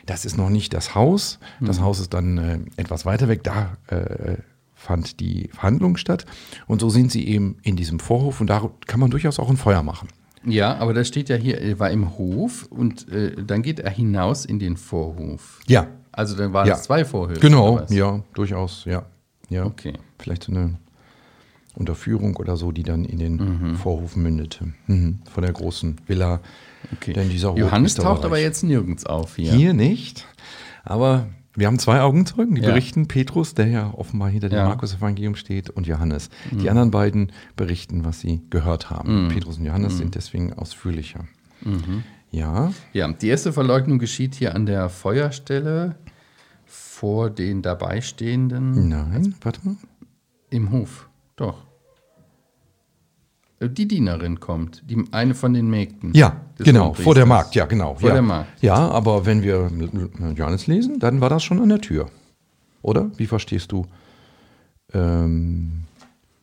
das 0.06 0.24
ist 0.24 0.36
noch 0.36 0.50
nicht 0.50 0.74
das 0.74 0.94
Haus. 0.94 1.38
Das. 1.60 1.80
Haus 1.80 2.00
ist 2.00 2.12
dann 2.12 2.38
äh, 2.38 2.58
etwas 2.76 3.06
weiter 3.06 3.28
weg. 3.28 3.44
Da 3.44 3.76
äh, 3.86 4.36
fand 4.78 5.20
die 5.20 5.50
Verhandlung 5.52 5.96
statt. 5.96 6.24
Und 6.66 6.80
so 6.80 6.88
sind 6.88 7.10
sie 7.10 7.26
eben 7.26 7.56
in 7.62 7.76
diesem 7.76 7.98
Vorhof 7.98 8.40
und 8.40 8.46
da 8.46 8.70
kann 8.86 9.00
man 9.00 9.10
durchaus 9.10 9.38
auch 9.38 9.50
ein 9.50 9.56
Feuer 9.56 9.82
machen. 9.82 10.08
Ja, 10.44 10.76
aber 10.76 10.94
da 10.94 11.04
steht 11.04 11.28
ja 11.28 11.36
hier, 11.36 11.60
er 11.60 11.78
war 11.80 11.90
im 11.90 12.16
Hof 12.16 12.66
und 12.70 13.08
äh, 13.08 13.34
dann 13.44 13.62
geht 13.62 13.80
er 13.80 13.90
hinaus 13.90 14.44
in 14.44 14.60
den 14.60 14.76
Vorhof. 14.76 15.60
Ja. 15.66 15.88
Also 16.12 16.36
dann 16.36 16.52
waren 16.52 16.68
ja. 16.68 16.74
es 16.74 16.82
zwei 16.82 17.04
Vorhöfe. 17.04 17.40
Genau, 17.40 17.80
ja, 17.90 18.22
durchaus, 18.34 18.84
ja. 18.84 19.04
ja. 19.50 19.66
Okay. 19.66 19.94
Vielleicht 20.18 20.44
so 20.44 20.52
eine 20.52 20.78
Unterführung 21.74 22.36
oder 22.36 22.56
so, 22.56 22.72
die 22.72 22.84
dann 22.84 23.04
in 23.04 23.18
den 23.18 23.36
mhm. 23.36 23.76
Vorhof 23.76 24.16
mündete. 24.16 24.72
Mhm. 24.86 25.18
Von 25.30 25.42
der 25.42 25.52
großen 25.52 25.96
Villa. 26.06 26.40
Okay. 26.92 27.12
Denn 27.12 27.28
dieser 27.30 27.54
Johannes 27.56 27.96
taucht 27.96 28.24
aber 28.24 28.38
jetzt 28.38 28.62
nirgends 28.62 29.06
auf 29.06 29.36
hier. 29.36 29.52
Hier 29.52 29.74
nicht. 29.74 30.24
Aber 30.84 31.26
wir 31.58 31.66
haben 31.66 31.78
zwei 31.78 32.00
Augenzeugen, 32.00 32.54
die 32.54 32.62
ja. 32.62 32.68
berichten. 32.68 33.08
Petrus, 33.08 33.54
der 33.54 33.66
ja 33.66 33.92
offenbar 33.94 34.28
hinter 34.28 34.48
dem 34.48 34.58
ja. 34.58 34.68
Markus-Evangelium 34.68 35.34
steht, 35.34 35.70
und 35.70 35.86
Johannes. 35.86 36.30
Mhm. 36.50 36.58
Die 36.58 36.70
anderen 36.70 36.90
beiden 36.90 37.32
berichten, 37.56 38.04
was 38.04 38.20
sie 38.20 38.42
gehört 38.50 38.90
haben. 38.90 39.24
Mhm. 39.24 39.28
Petrus 39.28 39.58
und 39.58 39.64
Johannes 39.64 39.94
mhm. 39.94 39.98
sind 39.98 40.14
deswegen 40.14 40.52
ausführlicher. 40.52 41.24
Mhm. 41.62 42.04
Ja. 42.30 42.72
Ja, 42.92 43.08
die 43.08 43.28
erste 43.28 43.52
Verleugnung 43.52 43.98
geschieht 43.98 44.34
hier 44.34 44.54
an 44.54 44.66
der 44.66 44.88
Feuerstelle 44.88 45.96
vor 46.64 47.30
den 47.30 47.62
Dabeistehenden. 47.62 48.88
Nein, 48.88 49.34
warte 49.40 49.60
mal. 49.64 49.76
Im 50.50 50.70
Hof. 50.70 51.08
Doch. 51.36 51.67
Äh, 53.60 53.68
Die 53.68 53.88
Dienerin 53.88 54.40
kommt, 54.40 54.82
die, 54.88 55.04
eine 55.12 55.34
von 55.34 55.54
den 55.54 55.68
Mägden. 55.70 56.12
Ja, 56.14 56.36
genau, 56.58 56.94
vor 56.94 57.14
der 57.14 57.26
Magd, 57.26 57.54
ja, 57.54 57.66
genau. 57.66 57.94
Vor 57.96 58.08
ja. 58.08 58.14
der 58.14 58.22
Magd. 58.22 58.62
Ja, 58.62 58.74
aber 58.76 59.26
wenn 59.26 59.42
wir 59.42 59.70
Johannes 60.34 60.66
lesen, 60.66 60.98
dann 60.98 61.20
war 61.20 61.28
das 61.30 61.42
schon 61.42 61.60
an 61.60 61.68
der 61.68 61.80
Tür. 61.80 62.08
Oder? 62.82 63.10
Wie 63.16 63.26
verstehst 63.26 63.72
du? 63.72 63.86
Ähm, 64.94 65.84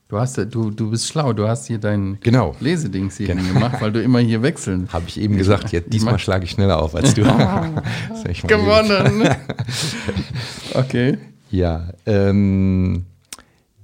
Du, 0.07 0.19
hast, 0.19 0.37
ja- 0.37 0.45
du, 0.45 0.69
du 0.69 0.91
bist 0.91 1.07
schlau, 1.07 1.33
du 1.33 1.47
hast 1.47 1.65
hier 1.65 1.79
dein 1.79 2.19
Genau. 2.21 2.55
Lesedings 2.59 3.17
hier 3.17 3.25
Genau. 3.25 3.41
gemacht, 3.53 3.77
weil 3.81 3.91
du 3.91 4.03
immer 4.03 4.19
hier 4.19 4.43
wechseln. 4.43 4.87
Habe 4.93 5.05
ich 5.07 5.19
eben 5.19 5.35
gesagt, 5.35 5.71
jetzt, 5.71 5.91
diesmal 5.91 6.19
schlage 6.19 6.43
ich 6.45 6.51
schneller 6.51 6.79
auf 6.79 6.93
als 6.93 7.15
du. 7.15 7.21
Ehrlich. 8.23 8.43
Gewonnen! 8.43 9.27
okay. 10.75 11.17
Ja, 11.49 11.89
ähm, 12.05 13.05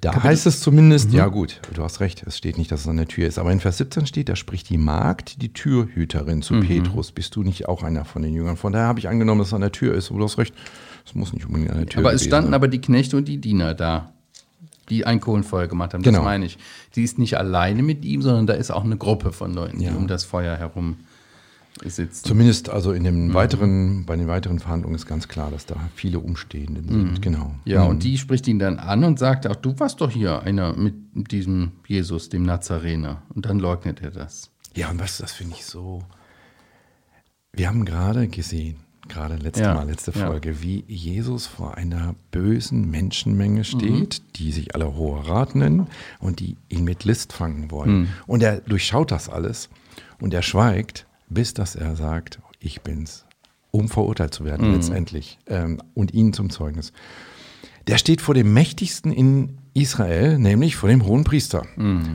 da 0.01 0.23
heißt 0.23 0.45
es 0.47 0.59
zumindest, 0.61 1.13
ja 1.13 1.27
gut, 1.27 1.61
du 1.73 1.83
hast 1.83 1.99
recht, 1.99 2.23
es 2.25 2.37
steht 2.37 2.57
nicht, 2.57 2.71
dass 2.71 2.81
es 2.81 2.87
an 2.87 2.97
der 2.97 3.07
Tür 3.07 3.27
ist, 3.27 3.37
aber 3.39 3.51
in 3.51 3.59
Vers 3.59 3.77
17 3.77 4.05
steht, 4.07 4.29
da 4.29 4.35
spricht 4.35 4.69
die 4.69 4.77
Magd, 4.77 5.41
die 5.41 5.53
Türhüterin 5.53 6.41
zu 6.41 6.59
Petrus, 6.59 7.11
bist 7.11 7.35
du 7.35 7.43
nicht 7.43 7.67
auch 7.69 7.83
einer 7.83 8.03
von 8.05 8.21
den 8.23 8.33
Jüngern? 8.33 8.57
Von 8.57 8.73
daher 8.73 8.87
habe 8.87 8.99
ich 8.99 9.07
angenommen, 9.07 9.39
dass 9.39 9.49
es 9.49 9.53
an 9.53 9.61
der 9.61 9.71
Tür 9.71 9.93
ist, 9.95 10.09
aber 10.09 10.19
du 10.19 10.25
hast 10.25 10.37
recht, 10.37 10.53
es 11.05 11.15
muss 11.15 11.33
nicht 11.33 11.45
unbedingt 11.45 11.71
an 11.71 11.77
der 11.77 11.85
Tür 11.87 11.99
Aber 12.01 12.13
es 12.13 12.23
standen 12.23 12.47
sein. 12.47 12.53
aber 12.55 12.67
die 12.67 12.81
Knechte 12.81 13.15
und 13.17 13.27
die 13.27 13.37
Diener 13.37 13.73
da, 13.73 14.11
die 14.89 15.05
ein 15.05 15.19
Kohlenfeuer 15.21 15.67
gemacht 15.67 15.93
haben. 15.93 16.01
Genau. 16.03 16.19
Das 16.19 16.25
meine 16.25 16.45
ich. 16.45 16.57
Die 16.95 17.03
ist 17.03 17.17
nicht 17.17 17.37
alleine 17.37 17.81
mit 17.83 18.03
ihm, 18.03 18.21
sondern 18.21 18.45
da 18.47 18.53
ist 18.53 18.71
auch 18.71 18.83
eine 18.83 18.97
Gruppe 18.97 19.31
von 19.31 19.53
Leuten, 19.53 19.79
Ja. 19.79 19.91
die 19.91 19.95
um 19.97 20.07
das 20.07 20.25
Feuer 20.25 20.57
herum 20.57 20.97
sitzen. 21.85 22.25
Zumindest 22.25 22.69
also 22.69 22.91
in 22.91 23.01
Mhm. 23.03 23.05
den 23.05 23.33
weiteren, 23.33 24.05
bei 24.05 24.15
den 24.15 24.27
weiteren 24.27 24.59
Verhandlungen 24.59 24.95
ist 24.95 25.05
ganz 25.05 25.27
klar, 25.27 25.49
dass 25.51 25.65
da 25.65 25.75
viele 25.95 26.19
Umstehenden 26.19 26.87
sind, 26.87 27.21
genau. 27.21 27.45
Mhm. 27.45 27.59
Ja, 27.65 27.83
und 27.83 28.03
die 28.03 28.17
spricht 28.17 28.47
ihn 28.47 28.59
dann 28.59 28.77
an 28.79 29.03
und 29.03 29.17
sagt 29.19 29.47
auch, 29.47 29.55
du 29.55 29.79
warst 29.79 30.01
doch 30.01 30.11
hier 30.11 30.41
einer 30.43 30.73
mit 30.73 30.93
diesem 31.31 31.71
Jesus, 31.87 32.29
dem 32.29 32.43
Nazarener. 32.43 33.23
Und 33.33 33.45
dann 33.45 33.59
leugnet 33.59 34.01
er 34.01 34.11
das. 34.11 34.51
Ja, 34.75 34.89
und 34.89 34.99
was, 34.99 35.17
das 35.17 35.31
finde 35.31 35.55
ich 35.57 35.65
so. 35.65 36.03
Wir 37.53 37.67
haben 37.67 37.83
gerade 37.83 38.27
gesehen, 38.27 38.77
gerade 39.09 39.35
letzte 39.35 39.63
Ja, 39.63 39.73
Mal, 39.73 39.87
letzte 39.89 40.11
ja. 40.11 40.27
Folge, 40.27 40.61
wie 40.61 40.83
Jesus 40.87 41.47
vor 41.47 41.75
einer 41.75 42.15
bösen 42.31 42.89
Menschenmenge 42.89 43.63
steht, 43.63 44.21
Mhm. 44.21 44.33
die 44.35 44.51
sich 44.51 44.73
alle 44.75 44.95
Hoher 44.95 45.27
Rat 45.27 45.55
nennen 45.55 45.87
und 46.19 46.39
die 46.39 46.55
ihn 46.69 46.83
mit 46.85 47.03
List 47.03 47.33
fangen 47.33 47.71
wollen. 47.71 48.01
Mhm. 48.01 48.07
Und 48.27 48.43
er 48.43 48.61
durchschaut 48.61 49.11
das 49.11 49.27
alles 49.29 49.69
und 50.21 50.33
er 50.33 50.43
schweigt, 50.43 51.07
bis 51.33 51.53
dass 51.53 51.75
er 51.75 51.95
sagt, 51.95 52.39
ich 52.59 52.81
bin's, 52.81 53.25
um 53.71 53.87
verurteilt 53.89 54.33
zu 54.33 54.43
Mhm. 54.43 54.47
werden 54.47 54.73
letztendlich 54.73 55.37
ähm, 55.47 55.81
und 55.93 56.13
ihnen 56.13 56.33
zum 56.33 56.49
Zeugnis. 56.49 56.91
Der 57.87 57.97
steht 57.97 58.21
vor 58.21 58.35
dem 58.35 58.53
Mächtigsten 58.53 59.11
in 59.11 59.57
Israel, 59.73 60.37
nämlich 60.37 60.75
vor 60.75 60.89
dem 60.89 61.05
hohen 61.05 61.23
Priester. 61.23 61.65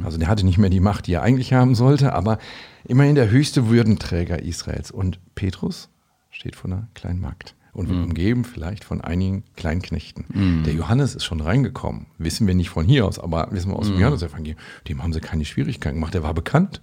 Also 0.04 0.18
der 0.18 0.28
hatte 0.28 0.44
nicht 0.44 0.58
mehr 0.58 0.70
die 0.70 0.80
Macht, 0.80 1.06
die 1.06 1.14
er 1.14 1.22
eigentlich 1.22 1.52
haben 1.54 1.74
sollte, 1.74 2.12
aber 2.12 2.38
immerhin 2.86 3.14
der 3.16 3.30
höchste 3.30 3.68
Würdenträger 3.68 4.42
Israels. 4.42 4.90
Und 4.90 5.18
Petrus 5.34 5.88
steht 6.30 6.54
vor 6.54 6.70
einer 6.70 6.86
kleinen 6.94 7.20
Magd 7.20 7.54
und 7.72 7.88
wird 7.88 7.98
umgeben 8.04 8.44
vielleicht 8.44 8.84
von 8.84 9.00
einigen 9.00 9.42
kleinen 9.56 9.82
Knechten. 9.82 10.62
Der 10.64 10.72
Johannes 10.74 11.14
ist 11.14 11.24
schon 11.24 11.40
reingekommen, 11.40 12.06
wissen 12.18 12.46
wir 12.46 12.54
nicht 12.54 12.70
von 12.70 12.86
hier 12.86 13.06
aus, 13.06 13.18
aber 13.18 13.48
wissen 13.50 13.70
wir 13.70 13.76
aus 13.76 13.88
dem 13.88 13.98
Johannesevangelium. 13.98 14.58
Dem 14.88 15.02
haben 15.02 15.12
sie 15.14 15.20
keine 15.20 15.44
Schwierigkeiten 15.46 15.96
gemacht, 15.96 16.14
der 16.14 16.22
war 16.22 16.34
bekannt. 16.34 16.80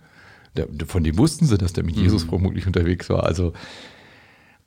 Der, 0.55 0.67
von 0.86 1.03
dem 1.03 1.17
wussten 1.17 1.45
sie, 1.48 1.57
dass 1.57 1.74
der 1.74 1.83
mit 1.83 1.95
Jesus 1.95 2.24
vermutlich 2.24 2.67
unterwegs 2.67 3.10
war. 3.10 3.24
Also 3.24 3.53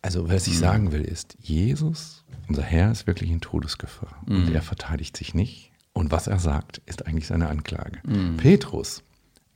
also, 0.03 0.29
was 0.29 0.47
ich 0.47 0.57
sagen 0.59 0.93
will, 0.93 1.01
ist, 1.03 1.37
Jesus, 1.41 2.25
unser 2.49 2.63
Herr, 2.63 2.93
ist 2.93 3.09
wirklich 3.09 3.29
in 3.31 3.41
Todesgefahr. 3.41 4.23
Und 4.29 4.53
er 4.55 4.63
verteidigt 4.63 5.17
sich 5.17 5.35
nicht. 5.35 5.73
Und 5.93 6.13
was 6.13 6.29
er 6.29 6.39
sagt, 6.39 6.81
ist 6.87 7.07
eigentlich 7.09 7.27
seine 7.27 7.49
Anklage. 7.49 7.99
Petrus 8.37 9.03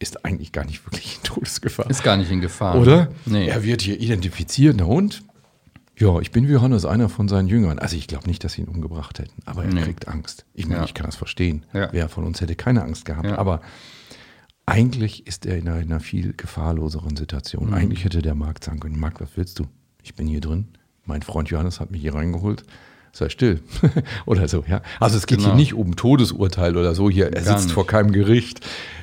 ist 0.01 0.25
eigentlich 0.25 0.51
gar 0.51 0.65
nicht 0.65 0.85
wirklich 0.87 1.17
in 1.19 1.23
Todesgefahr. 1.23 1.89
Ist 1.89 2.03
gar 2.03 2.17
nicht 2.17 2.31
in 2.33 2.41
Gefahr. 2.41 2.77
Oder? 2.81 3.11
Nee. 3.27 3.47
Er 3.47 3.63
wird 3.63 3.83
hier 3.83 4.01
identifiziert, 4.01 4.75
na 4.79 4.85
und? 4.87 5.23
Ja, 5.99 6.19
ich 6.19 6.33
bin 6.33 6.49
wie 6.49 6.53
Johannes, 6.53 6.85
einer 6.87 7.09
von 7.11 7.29
seinen 7.29 7.47
Jüngern. 7.47 7.79
Also 7.79 7.95
ich 7.97 8.09
glaube 8.09 8.27
nicht, 8.27 8.43
dass 8.43 8.55
sie 8.55 8.63
ihn 8.63 8.69
umgebracht 8.69 9.19
hätten, 9.21 9.43
aber 9.45 9.65
er 9.65 9.73
Nee. 9.73 9.83
kriegt 9.83 10.09
Angst. 10.09 10.47
Ich 10.55 10.67
meine, 10.67 10.81
Ja. 10.81 10.85
ich 10.85 10.95
kann 10.95 11.07
das 11.07 11.15
verstehen. 11.17 11.65
Ja. 11.75 11.91
Wer 11.93 12.09
von 12.09 12.25
uns 12.25 12.41
hätte 12.41 12.57
keine 12.57 12.83
Angst 12.83 13.05
gehabt. 13.05 13.27
Ja. 13.27 13.39
Aber 13.39 13.61
eigentlich 14.71 15.27
ist 15.27 15.47
er 15.47 15.57
in 15.59 15.69
einer, 15.69 15.79
in 15.81 15.91
einer 15.91 16.01
viel 16.01 16.33
gefahrloseren 16.33 17.17
Situation. 17.17 17.69
Mhm. 17.69 17.75
Eigentlich 17.75 18.05
hätte 18.05 18.23
der 18.23 18.35
Markt 18.35 18.65
sagen 18.65 18.81
können, 18.81 18.99
Marc, 18.99 19.21
was 19.21 19.31
willst 19.37 19.59
du? 19.59 19.67
Ich 20.03 20.15
bin 20.15 20.27
hier 20.27 20.41
drin. 20.41 20.69
Mein 21.05 21.23
Freund 21.23 21.49
Johannes 21.51 21.81
hat 21.81 21.91
mich 21.91 22.01
hier 22.03 22.15
reingeholt. 22.15 22.65
Sei 23.13 23.29
still. 23.29 23.61
oder 24.27 24.47
so, 24.47 24.65
ja. 24.69 24.83
Also 25.01 25.17
es 25.17 25.27
geht 25.27 25.39
Genau. 25.39 25.51
hier 25.51 25.57
nicht 25.57 25.75
um 25.75 25.97
Todesurteil 25.97 26.77
oder 26.77 26.95
so. 26.95 27.11
Hier, 27.11 27.27
er 27.27 27.43
Gar 27.43 27.43
sitzt 27.43 27.57
nicht. 27.59 27.69
Mhm. 27.71 27.75
vor 27.75 27.87
keinem 27.87 28.13
Gericht. 28.13 28.61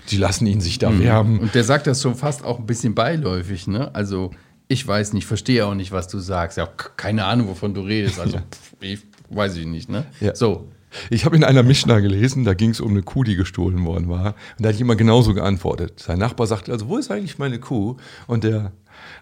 Die 0.10 0.18
lassen 0.18 0.48
ihn 0.48 0.62
sich 0.62 0.80
da 0.80 0.98
wärmen. 0.98 1.40
Und 1.40 1.54
der 1.56 1.66
sagt 1.66 1.88
das 1.88 2.02
schon 2.02 2.16
fast 2.16 2.46
auch 2.46 2.60
ein 2.60 2.66
bisschen 2.66 2.96
beiläufig, 2.96 3.68
ne? 3.68 3.94
Also, 3.94 4.32
ich 4.70 4.88
weiß 4.88 5.12
nicht, 5.14 5.26
verstehe 5.26 5.66
auch 5.66 5.76
nicht, 5.76 5.92
was 5.92 6.08
du 6.08 6.20
sagst. 6.20 6.58
Ja, 6.58 6.68
keine 6.68 7.26
Ahnung, 7.26 7.50
wovon 7.50 7.74
du 7.74 7.82
redest. 7.82 8.20
Also, 8.20 8.38
pff, 8.38 8.76
ich 8.80 9.00
weiß 9.30 9.58
ich 9.58 9.66
nicht, 9.66 9.90
ne? 9.90 10.06
Ja. 10.22 10.34
So. 10.36 10.70
Ich 11.10 11.26
habe 11.26 11.36
in 11.36 11.44
einer 11.44 11.64
Mishnah 11.64 12.00
gelesen, 12.00 12.44
da 12.44 12.54
ging 12.54 12.72
es 12.72 12.82
um 12.82 12.92
eine 12.92 13.02
Kuh, 13.04 13.24
die 13.24 13.36
gestohlen 13.36 13.84
worden 13.86 14.10
war. 14.10 14.36
Und 14.58 14.66
da 14.66 14.70
hat 14.70 14.76
jemand 14.76 14.98
genauso 14.98 15.34
geantwortet. 15.34 16.00
Sein 16.00 16.20
Nachbar 16.20 16.48
sagte, 16.48 16.72
also 16.72 16.88
wo 16.88 16.98
ist 16.98 17.12
eigentlich 17.12 17.38
meine 17.38 17.60
Kuh? 17.60 17.98
Und 18.28 18.44
der 18.44 18.72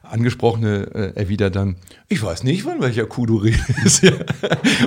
Angesprochene 0.03 0.87
äh, 0.93 1.19
erwidert 1.19 1.55
dann, 1.55 1.75
ich 2.07 2.23
weiß 2.23 2.43
nicht, 2.43 2.63
von 2.63 2.81
welcher 2.81 3.05
Kuh 3.05 3.25
du 3.25 3.37
redest. 3.37 4.03
Ja. 4.03 4.11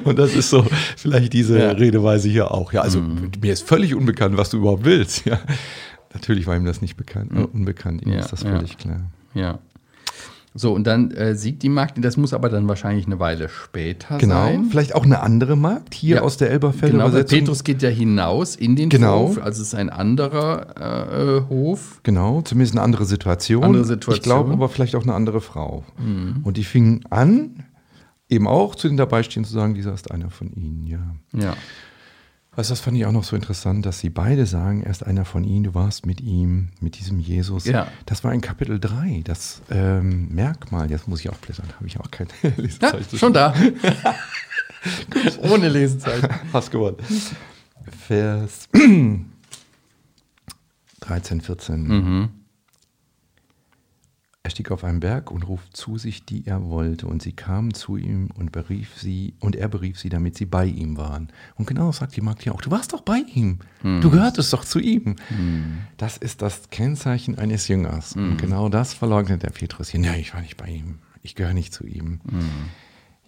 Und 0.04 0.18
das 0.18 0.34
ist 0.34 0.50
so 0.50 0.64
vielleicht 0.96 1.32
diese 1.32 1.58
Ja. 1.58 1.70
Redeweise 1.72 2.28
hier 2.28 2.50
auch. 2.52 2.72
Ja, 2.72 2.82
also 2.82 3.00
mir 3.00 3.52
ist 3.52 3.66
völlig 3.66 3.94
unbekannt, 3.94 4.36
was 4.36 4.50
du 4.50 4.58
überhaupt 4.58 4.84
willst. 4.84 5.24
Ja. 5.26 5.40
Natürlich 6.14 6.46
war 6.46 6.56
ihm 6.56 6.64
das 6.64 6.80
nicht 6.80 6.96
bekannt, 6.96 7.32
äh, 7.34 7.40
unbekannt, 7.40 8.02
ihm 8.02 8.12
ist 8.12 8.32
das 8.32 8.42
völlig 8.42 8.78
klar. 8.78 9.10
Ja. 9.34 9.58
So, 10.58 10.72
und 10.74 10.84
dann 10.88 11.12
äh, 11.12 11.36
sieht 11.36 11.62
die 11.62 11.68
Magd, 11.68 12.02
das 12.04 12.16
muss 12.16 12.34
aber 12.34 12.48
dann 12.48 12.66
wahrscheinlich 12.66 13.06
eine 13.06 13.20
Weile 13.20 13.48
später 13.48 14.18
Genau, 14.18 14.34
sein. 14.46 14.64
vielleicht 14.70 14.94
auch 14.94 15.04
eine 15.04 15.20
andere 15.20 15.56
Magd 15.56 15.94
hier 15.94 16.16
Ja. 16.16 16.22
aus 16.22 16.36
der 16.36 16.50
Elberfelder 16.50 16.98
Genau, 16.98 17.12
weil. 17.12 17.22
Petrus 17.24 17.62
geht 17.62 17.80
ja 17.80 17.90
hinaus 17.90 18.56
in 18.56 18.74
den 18.74 18.88
Genau. 18.88 19.28
Hof, 19.28 19.38
also 19.38 19.62
es 19.62 19.68
ist 19.68 19.74
ein 19.76 19.88
anderer 19.88 21.44
äh, 21.46 21.48
Hof. 21.48 22.00
Genau, 22.02 22.42
zumindest 22.42 22.74
eine 22.74 22.82
andere 22.82 23.04
Situation. 23.04 23.62
Andere 23.62 23.84
Situation. 23.84 24.14
Mhm. 24.14 24.16
Ich 24.16 24.22
glaube 24.24 24.52
aber 24.52 24.68
vielleicht 24.68 24.96
auch 24.96 25.04
eine 25.04 25.14
andere 25.14 25.40
Frau. 25.40 25.84
Und 26.42 26.56
die 26.56 26.64
fingen 26.64 27.04
an, 27.10 27.62
eben 28.28 28.48
auch 28.48 28.74
zu 28.74 28.88
den 28.88 28.96
Dabeistehenden 28.96 29.48
zu 29.48 29.54
sagen, 29.54 29.74
dieser 29.74 29.94
ist 29.94 30.10
einer 30.10 30.30
von 30.30 30.50
ihnen, 30.52 30.86
ja. 30.86 30.98
Ja. 31.40 31.54
Also 32.56 32.72
das 32.72 32.80
fand 32.80 32.96
ich 32.96 33.06
auch 33.06 33.12
noch 33.12 33.22
so 33.22 33.36
interessant, 33.36 33.86
dass 33.86 34.00
sie 34.00 34.10
beide 34.10 34.44
sagen, 34.44 34.82
er 34.82 34.90
ist 34.90 35.06
einer 35.06 35.24
von 35.24 35.44
ihnen, 35.44 35.62
du 35.64 35.74
warst 35.74 36.06
mit 36.06 36.20
ihm, 36.20 36.70
mit 36.80 36.98
diesem 36.98 37.20
Jesus. 37.20 37.66
Ja. 37.66 37.86
Das 38.04 38.24
war 38.24 38.34
in 38.34 38.40
Kapitel 38.40 38.80
3, 38.80 39.22
das 39.24 39.62
ähm, 39.70 40.28
Merkmal, 40.34 40.90
jetzt 40.90 41.06
muss 41.06 41.20
ich 41.20 41.30
auch 41.30 41.36
blättern, 41.36 41.68
habe 41.76 41.86
ich 41.86 42.00
auch 42.00 42.10
keine 42.10 42.30
ja 42.42 42.50
Lesezeit. 42.56 43.06
schon 43.14 43.32
da. 43.32 43.54
Ohne 45.42 45.68
Lesezeit. 45.68 46.28
Hast 46.52 46.70
gewonnen. 46.70 46.96
Vers 48.06 48.68
13, 51.00 51.40
14. 51.40 51.86
Mhm. 51.86 52.28
Er 54.48 54.50
stieg 54.50 54.70
auf 54.70 54.82
einen 54.82 55.00
Berg 55.00 55.30
und 55.30 55.46
ruft 55.46 55.76
zu 55.76 55.98
sich, 55.98 56.24
die 56.24 56.46
er 56.46 56.64
wollte, 56.70 57.06
und 57.06 57.20
sie 57.20 57.32
kamen 57.34 57.74
zu 57.74 57.98
ihm 57.98 58.30
und 58.34 58.50
berief 58.50 58.96
sie, 58.96 59.34
und 59.40 59.54
er 59.56 59.68
berief 59.68 59.98
sie, 60.00 60.08
damit 60.08 60.38
sie 60.38 60.46
bei 60.46 60.64
ihm 60.64 60.96
waren. 60.96 61.28
Und 61.56 61.66
genau 61.66 61.88
das 61.88 61.98
sagt 61.98 62.16
die 62.16 62.22
Magd 62.22 62.46
ja 62.46 62.52
auch, 62.52 62.62
du 62.62 62.70
warst 62.70 62.94
doch 62.94 63.02
bei 63.02 63.18
ihm, 63.34 63.58
Mhm. 63.82 64.00
du 64.00 64.08
gehörtest 64.10 64.50
doch 64.54 64.64
zu 64.64 64.78
ihm. 64.78 65.16
Das 65.98 66.16
ist 66.16 66.40
das 66.40 66.70
Kennzeichen 66.70 67.36
eines 67.36 67.68
Jüngers. 67.68 68.14
Mhm. 68.16 68.30
Und 68.30 68.36
genau 68.38 68.70
das 68.70 68.94
verleugnet 68.94 69.42
der 69.42 69.50
Petrus 69.50 69.90
hier. 69.90 70.00
Nein, 70.00 70.18
ich 70.18 70.32
war 70.32 70.40
nicht 70.40 70.56
bei 70.56 70.68
ihm, 70.68 71.00
ich 71.22 71.34
gehöre 71.34 71.52
nicht 71.52 71.74
zu 71.74 71.84
ihm. 71.86 72.20
Mhm. 72.24 72.48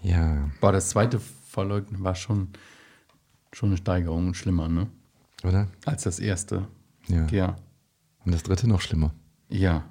Ja, 0.03 0.49
Boah, 0.63 0.73
das 0.73 0.89
zweite 0.89 1.21
Verleugnen 1.21 2.03
war 2.03 2.15
schon, 2.15 2.49
schon 3.53 3.69
eine 3.69 3.77
Steigerung 3.77 4.29
und 4.29 4.39
schlimmer, 4.39 4.71
ne? 4.71 4.87
oder? 5.45 5.69
Als 5.85 6.05
das 6.05 6.19
erste. 6.19 6.67
Ja. 7.09 7.27
Ja. 7.27 7.57
Und 8.25 8.33
das 8.33 8.43
dritte 8.43 8.67
noch 8.67 8.81
schlimmer, 8.81 9.13
Ja. 9.51 9.85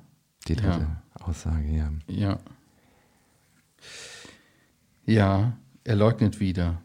die 0.48 0.56
dritte 0.56 0.80
Ja. 0.80 1.04
Aussage, 1.30 1.70
ja. 1.72 1.90
Ja. 2.08 2.38
Ja, 5.06 5.54
er 5.84 5.96
leugnet 5.96 6.40
wieder. 6.40 6.82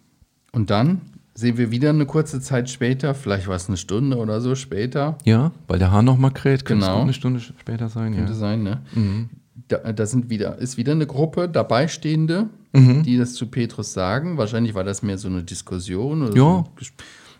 Und 0.52 0.70
dann 0.70 1.00
sehen 1.34 1.56
wir 1.58 1.70
wieder 1.70 1.90
eine 1.90 2.06
kurze 2.06 2.40
Zeit 2.40 2.70
später, 2.70 3.14
vielleicht 3.14 3.48
war 3.48 3.56
es 3.56 3.68
eine 3.68 3.76
Stunde 3.76 4.16
oder 4.18 4.40
so 4.40 4.54
später, 4.54 5.18
Ja, 5.24 5.52
weil 5.66 5.78
der 5.78 5.90
Hahn 5.90 6.04
noch 6.04 6.16
mal 6.16 6.30
kräht, 6.30 6.64
könnte 6.64 6.84
es 6.84 6.88
Genau. 6.88 6.98
auch 6.98 7.02
eine 7.02 7.12
Stunde 7.12 7.40
später 7.40 7.88
sein. 7.88 8.12
Ja. 8.12 8.18
könnte 8.20 8.34
sein, 8.34 8.62
ne? 8.62 8.82
Mhm. 8.94 9.30
Da, 9.68 9.78
da 9.92 10.06
sind 10.06 10.30
wieder, 10.30 10.58
ist 10.58 10.76
wieder 10.76 10.92
eine 10.92 11.06
Gruppe 11.06 11.48
Dabeistehende, 11.48 12.48
Mhm. 12.72 13.02
die 13.02 13.16
das 13.16 13.34
zu 13.34 13.46
Petrus 13.46 13.92
sagen. 13.92 14.36
Wahrscheinlich 14.36 14.74
war 14.74 14.84
das 14.84 15.02
mehr 15.02 15.18
so 15.18 15.28
eine 15.28 15.42
Diskussion 15.42 16.22
oder 16.22 16.36
Ja. 16.36 16.42
so. 16.42 16.64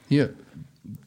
Hier, 0.09 0.31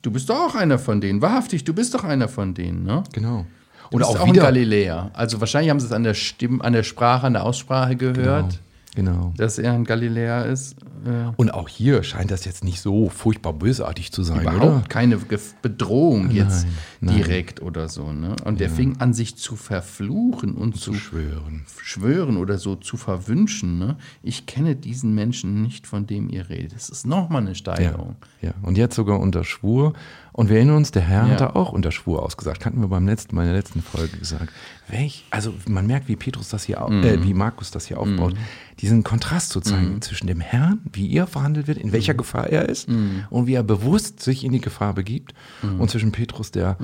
du 0.01 0.11
bist 0.11 0.29
doch 0.29 0.49
auch 0.49 0.55
einer 0.55 0.79
von 0.79 1.01
denen. 1.01 1.21
Wahrhaftig, 1.21 1.63
du 1.65 1.73
bist 1.73 1.93
doch 1.93 2.03
einer 2.03 2.27
von 2.27 2.53
denen, 2.53 2.83
ne? 2.83 3.03
Genau. 3.13 3.45
Bist 3.91 4.03
auch 4.03 4.19
auch 4.19 4.27
wieder. 4.27 4.43
Galiläa. 4.43 5.11
Also 5.13 5.39
wahrscheinlich 5.39 5.69
haben 5.69 5.79
sie 5.79 5.85
es 5.87 5.91
an 5.91 6.03
der 6.03 6.13
Stimme, 6.13 6.63
an 6.63 6.73
der 6.73 6.83
Sprache, 6.83 7.25
an 7.27 7.33
der 7.33 7.43
Aussprache 7.43 7.95
gehört. 7.95 8.61
Genau. 8.95 9.31
dass 9.37 9.59
er 9.59 9.73
ein 9.73 9.83
Galiläer 9.83 10.47
ist. 10.47 10.73
Äh, 11.05 11.31
Und 11.35 11.53
auch 11.53 11.69
hier 11.69 12.01
scheint 12.01 12.31
das 12.31 12.45
jetzt 12.45 12.63
nicht 12.63 12.81
so 12.81 13.09
furchtbar 13.09 13.53
bösartig 13.53 14.11
zu 14.11 14.23
sein, 14.23 14.41
überhaupt 14.41 14.63
oder? 14.63 14.83
keine 14.89 15.19
Bedrohung 15.61 16.31
jetzt 16.31 16.65
nein. 16.99 17.15
direkt 17.15 17.61
oder 17.61 17.89
so. 17.89 18.11
Ne? 18.11 18.35
Und 18.43 18.59
der 18.59 18.71
fing 18.71 18.95
an, 18.97 19.13
sich 19.13 19.35
zu 19.35 19.55
verfluchen 19.55 20.55
und 20.55 20.77
zu 20.77 20.95
Schwören. 20.95 21.65
schwören 21.83 22.37
oder 22.37 22.57
so 22.57 22.75
zu 22.75 22.97
verwünschen. 22.97 23.77
Ne? 23.77 23.97
Ich 24.23 24.47
kenne 24.47 24.75
diesen 24.75 25.13
Menschen 25.13 25.61
nicht, 25.61 25.85
von 25.85 26.07
dem 26.07 26.27
ihr 26.29 26.49
redet. 26.49 26.73
Das 26.75 26.89
ist 26.89 27.05
nochmal 27.05 27.41
eine 27.41 27.51
Ja, 27.51 27.55
Steigerung. 27.55 28.15
ja. 28.41 28.53
Und 28.63 28.79
jetzt 28.79 28.95
sogar 28.95 29.19
unter 29.19 29.43
Schwur. 29.43 29.93
Und 30.37 30.49
wir 30.49 30.57
erinnern 30.57 30.75
uns, 30.77 30.91
der 30.91 31.01
Herr 31.01 31.23
Ja. 31.25 31.31
hat 31.31 31.41
da 31.41 31.49
auch 31.55 31.71
unter 31.71 31.91
Schwur 31.91 32.21
ausgesagt. 32.21 32.63
Hatten 32.63 32.79
wir 32.79 32.87
beim 32.89 33.07
letzten 33.07 33.35
Mal 33.35 33.41
in 33.41 33.47
der 33.47 33.57
letzten 33.57 33.81
Folge 33.81 34.17
gesagt. 34.17 34.53
Welch, 34.87 35.25
also 35.31 35.51
man 35.67 35.87
merkt, 35.87 36.07
wie 36.07 36.15
Petrus 36.15 36.49
das 36.49 36.63
hier, 36.63 36.79
Mhm. 36.87 37.03
äh, 37.03 37.23
wie 37.23 37.33
Markus 37.33 37.71
das 37.71 37.87
hier 37.87 37.99
aufbaut, 37.99 38.35
diesen 38.79 39.03
Kontrast 39.03 39.49
zu 39.49 39.61
zeigen 39.61 39.99
zwischen 40.03 40.27
dem 40.27 40.39
Herrn, 40.39 40.79
wie 40.93 41.11
er 41.11 41.25
verhandelt 41.25 41.65
wird, 41.67 41.79
in 41.79 41.91
welcher 41.91 42.13
Mhm. 42.13 42.17
Gefahr 42.17 42.47
er 42.51 42.69
ist 42.69 42.87
und 42.87 43.47
wie 43.47 43.55
er 43.55 43.63
bewusst 43.63 44.19
sich 44.19 44.43
in 44.43 44.51
die 44.51 44.61
Gefahr 44.61 44.93
begibt, 44.93 45.33
Mhm. 45.63 45.81
und 45.81 45.89
zwischen 45.89 46.11
Petrus, 46.11 46.51
der 46.51 46.77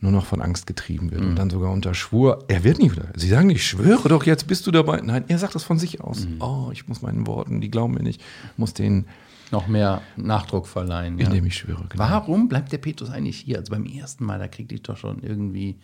nur 0.00 0.12
noch 0.12 0.26
von 0.26 0.42
Angst 0.42 0.66
getrieben 0.66 1.10
wird 1.10 1.22
und 1.22 1.36
dann 1.36 1.48
sogar 1.48 1.72
unter 1.72 1.94
Schwur, 1.94 2.44
er 2.48 2.62
wird 2.62 2.78
nicht 2.78 2.92
wieder. 2.92 3.06
Sie 3.16 3.28
sagen 3.28 3.46
nicht, 3.46 3.64
schwöre 3.66 4.10
doch, 4.10 4.24
jetzt 4.26 4.46
bist 4.46 4.66
du 4.66 4.70
dabei. 4.70 5.00
Nein, 5.02 5.24
er 5.28 5.38
sagt 5.38 5.54
das 5.54 5.64
von 5.64 5.78
sich 5.78 6.02
aus. 6.02 6.26
Mhm. 6.26 6.42
Oh, 6.42 6.68
ich 6.74 6.86
muss 6.88 7.00
meinen 7.00 7.26
Worten, 7.26 7.62
die 7.62 7.70
glauben 7.70 7.94
mir 7.94 8.02
nicht, 8.02 8.20
muss 8.58 8.74
denen, 8.74 9.06
Noch 9.52 9.68
mehr 9.68 10.02
Nachdruck 10.16 10.66
verleihen. 10.66 11.18
Ja. 11.18 11.26
indem 11.26 11.46
ich 11.46 11.56
schwöre. 11.56 11.86
Genau. 11.88 12.02
Warum 12.02 12.48
bleibt 12.48 12.72
der 12.72 12.78
Petrus 12.78 13.10
eigentlich 13.10 13.38
hier? 13.38 13.58
Also 13.58 13.70
beim 13.72 13.86
ersten 13.86 14.24
Mal, 14.24 14.38
da 14.38 14.48
kriegte 14.48 14.74
ich 14.74 14.82
doch 14.82 14.96
schon 14.96 15.22
irgendwie, 15.22 15.78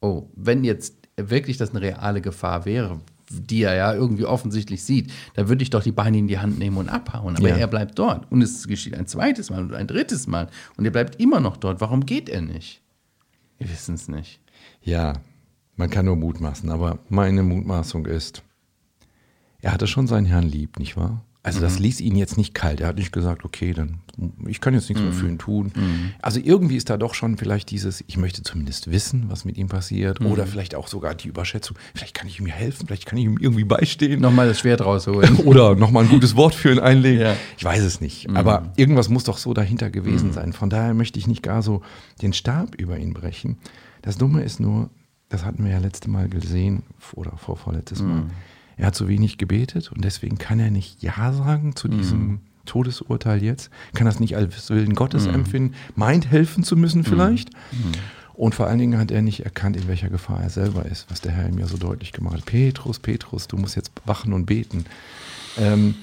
oh, 0.00 0.28
wenn 0.36 0.62
jetzt 0.64 0.94
wirklich 1.16 1.56
das 1.56 1.70
eine 1.70 1.80
reale 1.80 2.20
Gefahr 2.20 2.64
wäre, 2.64 3.00
die 3.32 3.62
er 3.62 3.74
ja 3.74 3.94
irgendwie 3.94 4.24
offensichtlich 4.24 4.82
sieht, 4.82 5.12
dann 5.34 5.48
würde 5.48 5.62
ich 5.62 5.70
doch 5.70 5.82
die 5.82 5.92
Beine 5.92 6.18
in 6.18 6.26
die 6.28 6.38
Hand 6.38 6.58
nehmen 6.58 6.76
und 6.76 6.88
abhauen. 6.88 7.36
Aber 7.36 7.48
Ja. 7.48 7.56
er 7.56 7.66
bleibt 7.68 7.98
dort. 7.98 8.30
Und 8.30 8.42
es 8.42 8.66
geschieht 8.66 8.94
ein 8.94 9.06
zweites 9.06 9.50
Mal 9.50 9.60
und 9.62 9.74
ein 9.74 9.86
drittes 9.86 10.26
Mal. 10.26 10.48
Und 10.76 10.84
er 10.84 10.90
bleibt 10.90 11.20
immer 11.20 11.38
noch 11.40 11.56
dort. 11.56 11.80
Warum 11.80 12.06
geht 12.06 12.28
er 12.28 12.40
nicht? 12.42 12.80
Wir 13.58 13.68
wissen 13.70 13.94
es 13.94 14.08
nicht. 14.08 14.40
Ja, 14.82 15.14
man 15.76 15.90
kann 15.90 16.06
nur 16.06 16.16
mutmaßen, 16.16 16.70
aber 16.70 16.98
meine 17.08 17.42
Mutmaßung 17.42 18.06
ist, 18.06 18.42
er 19.60 19.72
hatte 19.72 19.86
schon 19.86 20.06
seinen 20.06 20.26
Herrn 20.26 20.44
lieb, 20.48 20.78
nicht 20.78 20.96
wahr? 20.96 21.22
Also 21.42 21.60
das 21.60 21.78
ließ 21.78 22.02
ihn 22.02 22.16
jetzt 22.16 22.36
nicht 22.36 22.52
kalt. 22.54 22.80
Er 22.80 22.88
hat 22.88 22.96
nicht 22.96 23.12
gesagt, 23.12 23.46
okay, 23.46 23.72
dann 23.72 24.00
ich 24.46 24.60
kann 24.60 24.74
jetzt 24.74 24.90
nichts 24.90 25.02
mehr 25.02 25.12
für 25.12 25.26
ihn 25.26 25.38
tun. 25.38 25.72
Also 26.20 26.38
irgendwie 26.42 26.76
ist 26.76 26.90
da 26.90 26.98
doch 26.98 27.14
schon 27.14 27.38
vielleicht 27.38 27.70
dieses, 27.70 28.04
ich 28.06 28.18
möchte 28.18 28.42
zumindest 28.42 28.90
wissen, 28.90 29.24
was 29.28 29.46
mit 29.46 29.56
ihm 29.56 29.68
passiert, 29.68 30.20
oder 30.20 30.46
vielleicht 30.46 30.74
auch 30.74 30.88
sogar 30.88 31.14
die 31.14 31.28
Überschätzung. 31.28 31.78
Vielleicht 31.94 32.14
kann 32.14 32.28
ich 32.28 32.38
ihm 32.40 32.46
helfen, 32.46 32.86
vielleicht 32.86 33.06
kann 33.06 33.18
ich 33.18 33.24
ihm 33.24 33.38
irgendwie 33.38 33.64
beistehen. 33.64 34.20
Nochmal 34.20 34.48
das 34.48 34.58
Schwert 34.58 34.84
rausholen. 34.84 35.36
Oder 35.46 35.74
nochmal 35.76 36.04
ein 36.04 36.10
gutes 36.10 36.36
Wort 36.36 36.54
für 36.54 36.72
ihn 36.72 36.78
einlegen. 36.78 37.22
Ja. 37.22 37.36
Ich 37.56 37.64
weiß 37.64 37.82
es 37.82 38.02
nicht. 38.02 38.28
Aber 38.34 38.72
irgendwas 38.76 39.08
muss 39.08 39.24
doch 39.24 39.38
so 39.38 39.54
dahinter 39.54 39.88
gewesen 39.90 40.32
sein. 40.34 40.52
Von 40.52 40.68
daher 40.68 40.92
möchte 40.92 41.18
ich 41.18 41.26
nicht 41.26 41.42
gar 41.42 41.62
so 41.62 41.80
den 42.20 42.34
Stab 42.34 42.74
über 42.74 42.98
ihn 42.98 43.14
brechen. 43.14 43.56
Das 44.02 44.18
Dumme 44.18 44.42
ist 44.42 44.60
nur, 44.60 44.90
das 45.30 45.44
hatten 45.44 45.64
wir 45.64 45.72
ja 45.72 45.78
letzte 45.78 46.10
Mal 46.10 46.28
gesehen 46.28 46.82
oder 47.14 47.36
vor 47.38 47.56
vorletztes 47.56 48.02
Mal. 48.02 48.24
Er 48.80 48.86
hat 48.86 48.94
so 48.94 49.08
wenig 49.08 49.36
gebetet 49.36 49.92
und 49.92 50.02
deswegen 50.02 50.38
kann 50.38 50.58
er 50.58 50.70
nicht 50.70 51.02
Ja 51.02 51.32
sagen 51.34 51.76
zu 51.76 51.86
diesem 51.86 52.40
Todesurteil 52.64 53.42
jetzt. 53.42 53.70
Kann 53.94 54.06
das 54.06 54.20
nicht 54.20 54.36
als 54.36 54.70
Willen 54.70 54.94
Gottes 54.94 55.26
empfinden, 55.34 55.74
meint 55.96 56.30
helfen 56.30 56.64
zu 56.64 56.76
müssen 56.76 57.04
vielleicht. 57.04 57.50
Und 58.32 58.54
vor 58.54 58.68
allen 58.68 58.78
Dingen 58.78 58.98
hat 58.98 59.10
er 59.10 59.20
nicht 59.20 59.44
erkannt, 59.44 59.76
in 59.76 59.86
welcher 59.86 60.08
Gefahr 60.08 60.40
er 60.42 60.48
selber 60.48 60.86
ist, 60.86 61.10
was 61.10 61.20
der 61.20 61.30
Herr 61.32 61.46
ihm 61.46 61.58
ja 61.58 61.66
so 61.66 61.76
deutlich 61.76 62.12
gemacht 62.12 62.36
hat. 62.38 62.46
Petrus, 62.46 62.98
Petrus, 62.98 63.48
du 63.48 63.58
musst 63.58 63.76
jetzt 63.76 63.92
wachen 64.06 64.32
und 64.32 64.46
beten. 64.46 64.86
Ähm, 65.58 65.94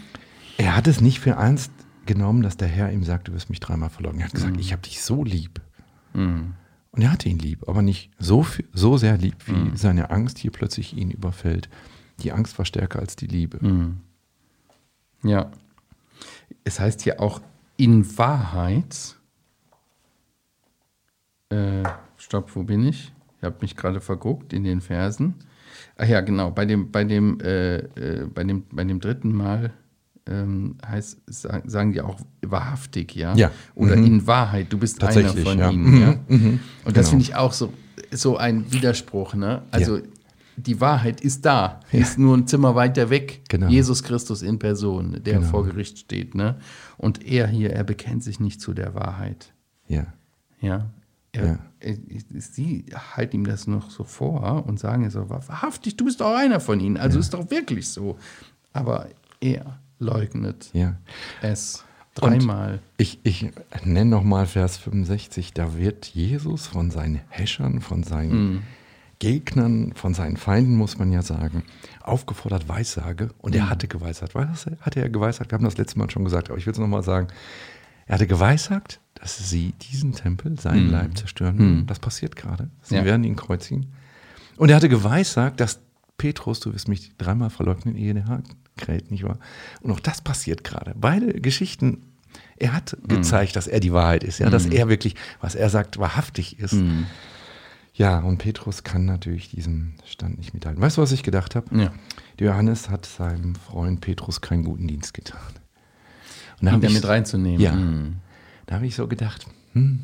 er 0.57 0.75
hat 0.75 0.85
es 0.85 1.01
nicht 1.01 1.19
für 1.19 1.31
ernst 1.31 1.71
genommen, 2.05 2.43
dass 2.43 2.57
der 2.57 2.67
Herr 2.67 2.91
ihm 2.91 3.03
sagt, 3.03 3.27
du 3.27 3.33
wirst 3.33 3.49
mich 3.49 3.59
dreimal 3.59 3.89
verloren. 3.89 4.19
Er 4.19 4.25
hat 4.25 4.33
gesagt, 4.35 4.59
ich 4.59 4.71
habe 4.71 4.83
dich 4.83 5.01
so 5.01 5.23
lieb. 5.23 5.61
Und 6.91 7.01
er 7.01 7.11
hatte 7.11 7.27
ihn 7.27 7.39
lieb, 7.39 7.67
aber 7.67 7.81
nicht 7.81 8.11
so, 8.19 8.45
so 8.71 8.97
sehr 8.97 9.17
lieb, 9.17 9.35
wie 9.47 9.75
seine 9.75 10.11
Angst 10.11 10.37
hier 10.37 10.51
plötzlich 10.51 10.95
ihn 10.95 11.09
überfällt. 11.09 11.69
Die 12.19 12.31
Angst 12.31 12.57
war 12.57 12.65
stärker 12.65 12.99
als 12.99 13.15
die 13.15 13.27
Liebe. 13.27 13.59
Ja. 15.23 15.51
Es 16.63 16.79
heißt 16.79 17.01
hier 17.01 17.19
auch 17.21 17.41
in 17.77 18.17
Wahrheit. 18.17 19.15
Äh, 21.49 21.83
stopp, 22.17 22.55
wo 22.55 22.63
bin 22.63 22.85
ich? 22.87 23.11
Ich 23.37 23.43
habe 23.43 23.55
mich 23.61 23.75
gerade 23.75 24.01
verguckt 24.01 24.51
in 24.53 24.63
den 24.63 24.81
Versen. 24.81 25.35
Ach 25.95 26.07
ja, 26.07 26.21
genau. 26.21 26.51
Bei 26.51 26.65
dem, 26.65 26.91
bei 26.91 27.03
dem, 27.03 27.39
äh, 27.41 27.77
äh, 27.77 28.25
bei 28.25 28.43
dem, 28.43 28.63
bei 28.71 28.83
dem 28.83 28.99
dritten 28.99 29.31
Mal 29.33 29.71
ähm, 30.25 30.75
heißt, 30.85 31.19
sa- 31.27 31.61
sagen 31.65 31.93
die 31.93 32.01
auch 32.01 32.19
wahrhaftig, 32.41 33.15
ja? 33.15 33.33
Ja. 33.35 33.51
Oder 33.75 33.95
Mhm. 33.95 34.05
in 34.05 34.27
Wahrheit, 34.27 34.73
du 34.73 34.77
bist 34.77 35.01
einer 35.01 35.29
von 35.33 35.57
ja. 35.57 35.69
ihnen, 35.71 35.91
Mhm, 35.95 36.01
ja? 36.01 36.15
mhm. 36.27 36.59
Und 36.83 36.97
das 36.97 37.05
Genau. 37.05 37.09
finde 37.11 37.23
ich 37.23 37.35
auch 37.35 37.53
so, 37.53 37.71
so 38.11 38.35
ein 38.37 38.69
Widerspruch, 38.71 39.35
ne? 39.35 39.63
Also 39.71 39.99
die 40.57 40.81
Wahrheit 40.81 41.21
ist 41.21 41.45
da, 41.45 41.79
ist 41.91 42.17
nur 42.17 42.35
ein 42.35 42.47
Zimmer 42.47 42.73
weiter 42.75 43.09
weg. 43.11 43.41
Genau. 43.47 43.67
Jesus 43.67 44.01
Christus 44.03 44.41
in 44.41 44.57
Person, 44.59 45.21
der 45.23 45.35
Genau. 45.39 45.47
vor 45.47 45.65
Gericht 45.65 45.99
steht, 45.99 46.33
ne? 46.35 46.57
Und 46.97 47.23
er 47.25 47.47
hier, 47.47 47.71
er 47.73 47.83
bekennt 47.83 48.23
sich 48.23 48.39
nicht 48.39 48.59
zu 48.59 48.73
der 48.73 48.95
Wahrheit, 48.95 49.53
Ja. 49.87 50.07
ja? 50.59 50.87
Er, 51.31 51.45
Ja. 51.45 51.59
er, 51.79 51.95
sie 52.39 52.85
halten 53.15 53.35
ihm 53.37 53.45
das 53.45 53.67
noch 53.67 53.91
so 53.91 54.03
vor 54.03 54.65
und 54.65 54.79
sagen 54.79 55.03
es 55.05 55.13
so, 55.13 55.29
wahrhaftig, 55.29 55.95
du 55.95 56.05
bist 56.05 56.21
auch 56.23 56.35
einer 56.35 56.59
von 56.59 56.79
ihnen, 56.79 56.97
also 56.97 57.19
ist 57.19 57.33
doch 57.35 57.51
wirklich 57.51 57.87
so. 57.89 58.17
Aber 58.73 59.07
er 59.39 59.77
leugnet 59.99 60.69
ja. 60.73 60.95
es 61.41 61.83
dreimal. 62.15 62.79
Ich, 62.97 63.19
ich 63.23 63.51
nenne 63.83 64.09
nochmal 64.09 64.47
Vers 64.47 64.77
65. 64.77 65.53
Da 65.53 65.77
wird 65.77 66.05
Jesus 66.07 66.65
von 66.65 66.89
seinen 66.89 67.21
Häschern, 67.29 67.81
von 67.81 68.01
seinen 68.03 68.63
Gegnern, 69.19 69.93
von 69.95 70.13
seinen 70.13 70.37
Feinden, 70.37 70.75
muss 70.75 70.97
man 70.99 71.11
ja 71.11 71.21
sagen, 71.23 71.63
aufgefordert, 72.01 72.69
Weissage. 72.69 73.29
Und 73.39 73.55
er 73.55 73.69
hatte 73.69 73.87
geweissagt. 73.87 74.35
Was 74.35 74.67
hatte 74.81 75.01
er 75.01 75.09
geweissagt? 75.09 75.51
Wir 75.51 75.57
haben 75.57 75.65
das 75.65 75.77
letzte 75.77 75.97
Mal 75.97 76.09
schon 76.11 76.23
gesagt, 76.23 76.49
aber 76.49 76.57
ich 76.59 76.65
will 76.65 76.73
es 76.73 76.79
nochmal 76.79 77.03
sagen. 77.03 77.27
Er 78.05 78.15
hatte 78.15 78.27
geweissagt, 78.27 78.99
dass 79.15 79.49
sie 79.49 79.73
diesen 79.91 80.13
Tempel, 80.13 80.59
seinen 80.59 80.89
Leib 80.89 81.17
zerstören. 81.17 81.57
würden. 81.57 81.87
Das 81.87 81.99
passiert 81.99 82.35
gerade. 82.35 82.69
Sie 82.81 82.95
Ja. 82.95 83.05
werden 83.05 83.23
ihn 83.23 83.35
kreuzigen. 83.35 83.87
Und 84.55 84.69
er 84.69 84.75
hatte 84.75 84.89
geweissagt, 84.89 85.59
dass 85.59 85.79
Petrus, 86.17 86.59
du 86.59 86.73
wirst 86.73 86.87
mich 86.87 87.11
dreimal 87.17 87.49
verleugnen, 87.49 87.95
ehe 87.95 88.13
der 88.13 88.25
Haken 88.27 88.55
kräht, 88.77 89.11
nicht 89.11 89.23
wahr? 89.23 89.39
Und 89.81 89.91
auch 89.91 89.99
das 89.99 90.21
passiert 90.21 90.63
gerade. 90.63 90.93
Beide 90.95 91.33
Geschichten, 91.41 92.03
er 92.57 92.73
hat 92.73 92.95
gezeigt, 93.07 93.55
dass 93.55 93.67
er 93.67 93.79
die 93.79 93.93
Wahrheit 93.93 94.23
ist, 94.23 94.39
ja, 94.39 94.49
dass 94.49 94.65
er 94.67 94.89
wirklich, 94.89 95.15
was 95.41 95.55
er 95.55 95.69
sagt, 95.69 95.97
wahrhaftig 95.99 96.59
ist. 96.59 96.75
Ja, 97.97 98.19
und 98.19 98.37
Petrus 98.37 98.83
kann 98.83 99.05
natürlich 99.05 99.49
diesem 99.49 99.93
Stand 100.05 100.37
nicht 100.37 100.53
mithalten. 100.53 100.81
Weißt 100.81 100.97
du, 100.97 101.01
was 101.01 101.11
ich 101.11 101.23
gedacht 101.23 101.55
habe? 101.55 101.75
Ja. 101.75 101.91
Der 102.37 102.47
Johannes 102.51 102.89
hat 102.91 103.05
seinem 103.07 103.55
Freund 103.55 104.01
Petrus 104.01 104.39
keinen 104.41 104.63
guten 104.63 104.87
Dienst 104.87 105.13
getan. 105.15 105.39
Und 106.61 106.67
da 106.67 106.73
Ihn 106.73 106.83
ich- 106.83 106.87
damit 106.89 107.07
reinzunehmen. 107.07 107.59
Ja. 107.59 107.73
Mhm. 107.73 108.17
Da 108.67 108.75
habe 108.75 108.85
ich 108.85 108.95
so 108.95 109.07
gedacht, 109.07 109.47
hm, 109.73 110.01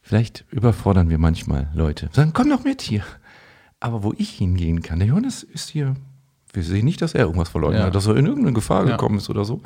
vielleicht 0.00 0.44
überfordern 0.50 1.08
wir 1.10 1.18
manchmal 1.18 1.70
Leute. 1.74 2.08
Sagen, 2.12 2.32
komm 2.32 2.48
doch 2.50 2.62
mit 2.64 2.82
hier. 2.82 3.02
Aber 3.80 4.04
wo 4.04 4.12
ich 4.16 4.30
hingehen 4.30 4.82
kann, 4.82 5.00
der 5.00 5.08
Johannes 5.08 5.42
ist 5.42 5.70
hier, 5.70 5.96
wir 6.52 6.62
sehen 6.62 6.84
nicht, 6.84 7.02
dass 7.02 7.14
er 7.14 7.22
irgendwas 7.24 7.48
verloren 7.48 7.74
Ja. 7.74 7.84
hat, 7.86 7.94
dass 7.96 8.06
er 8.06 8.16
in 8.16 8.26
irgendeine 8.26 8.54
Gefahr 8.54 8.84
Ja. 8.86 8.92
gekommen 8.92 9.18
ist 9.18 9.28
oder 9.28 9.44
so. 9.44 9.60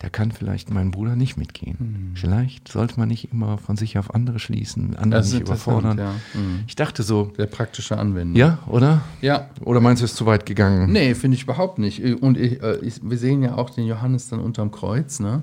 Da 0.00 0.08
kann 0.08 0.32
vielleicht 0.32 0.70
mein 0.70 0.90
Bruder 0.90 1.14
nicht 1.14 1.36
mitgehen. 1.36 1.76
Hm. 1.78 2.10
Vielleicht 2.14 2.68
sollte 2.68 2.98
man 2.98 3.08
nicht 3.08 3.32
immer 3.32 3.58
von 3.58 3.76
sich 3.76 3.98
auf 3.98 4.14
andere 4.14 4.38
schließen, 4.38 4.96
andere 4.96 5.20
nicht 5.22 5.40
überfordern. 5.40 5.98
ja. 5.98 6.14
Mhm. 6.32 6.64
Ich 6.66 6.74
dachte 6.74 7.02
so, 7.02 7.32
Sehr 7.36 7.44
praktische 7.44 7.98
Anwendung. 7.98 8.34
ja, 8.34 8.60
oder? 8.66 9.02
Ja, 9.20 9.50
Oder 9.62 9.80
meinst 9.80 10.00
du, 10.00 10.06
es 10.06 10.12
ist 10.12 10.16
zu 10.16 10.24
weit 10.24 10.46
gegangen? 10.46 10.90
Nee, 10.90 11.14
finde 11.14 11.36
ich 11.36 11.42
überhaupt 11.42 11.78
nicht. 11.78 12.02
Und 12.22 12.38
ich, 12.38 12.62
äh, 12.62 12.78
ich, 12.78 13.00
wir 13.02 13.18
sehen 13.18 13.42
ja 13.42 13.56
auch 13.58 13.68
den 13.68 13.84
Johannes 13.86 14.28
dann 14.28 14.40
unterm 14.40 14.70
Kreuz. 14.70 15.20
Ne? 15.20 15.42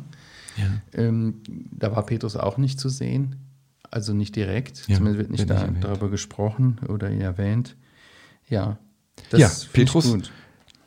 Ja. 0.58 1.00
Ähm, 1.04 1.36
da 1.72 1.96
war 1.96 2.04
Petrus 2.04 2.36
auch 2.36 2.58
nicht 2.58 2.80
zu 2.80 2.90
sehen. 2.90 3.36
Also 3.92 4.14
nicht 4.16 4.36
direkt. 4.36 4.88
Ja, 4.88 4.98
Zumindest 4.98 5.20
wird 5.20 5.30
nicht, 5.30 5.48
da, 5.48 5.68
nicht 5.68 5.84
darüber 5.84 6.10
gesprochen 6.10 6.80
oder 6.90 7.12
erwähnt. 7.12 7.76
Ja. 8.50 8.80
Das 9.30 9.40
Ja, 9.40 9.52
Petrus 9.72 10.12
gut. 10.12 10.32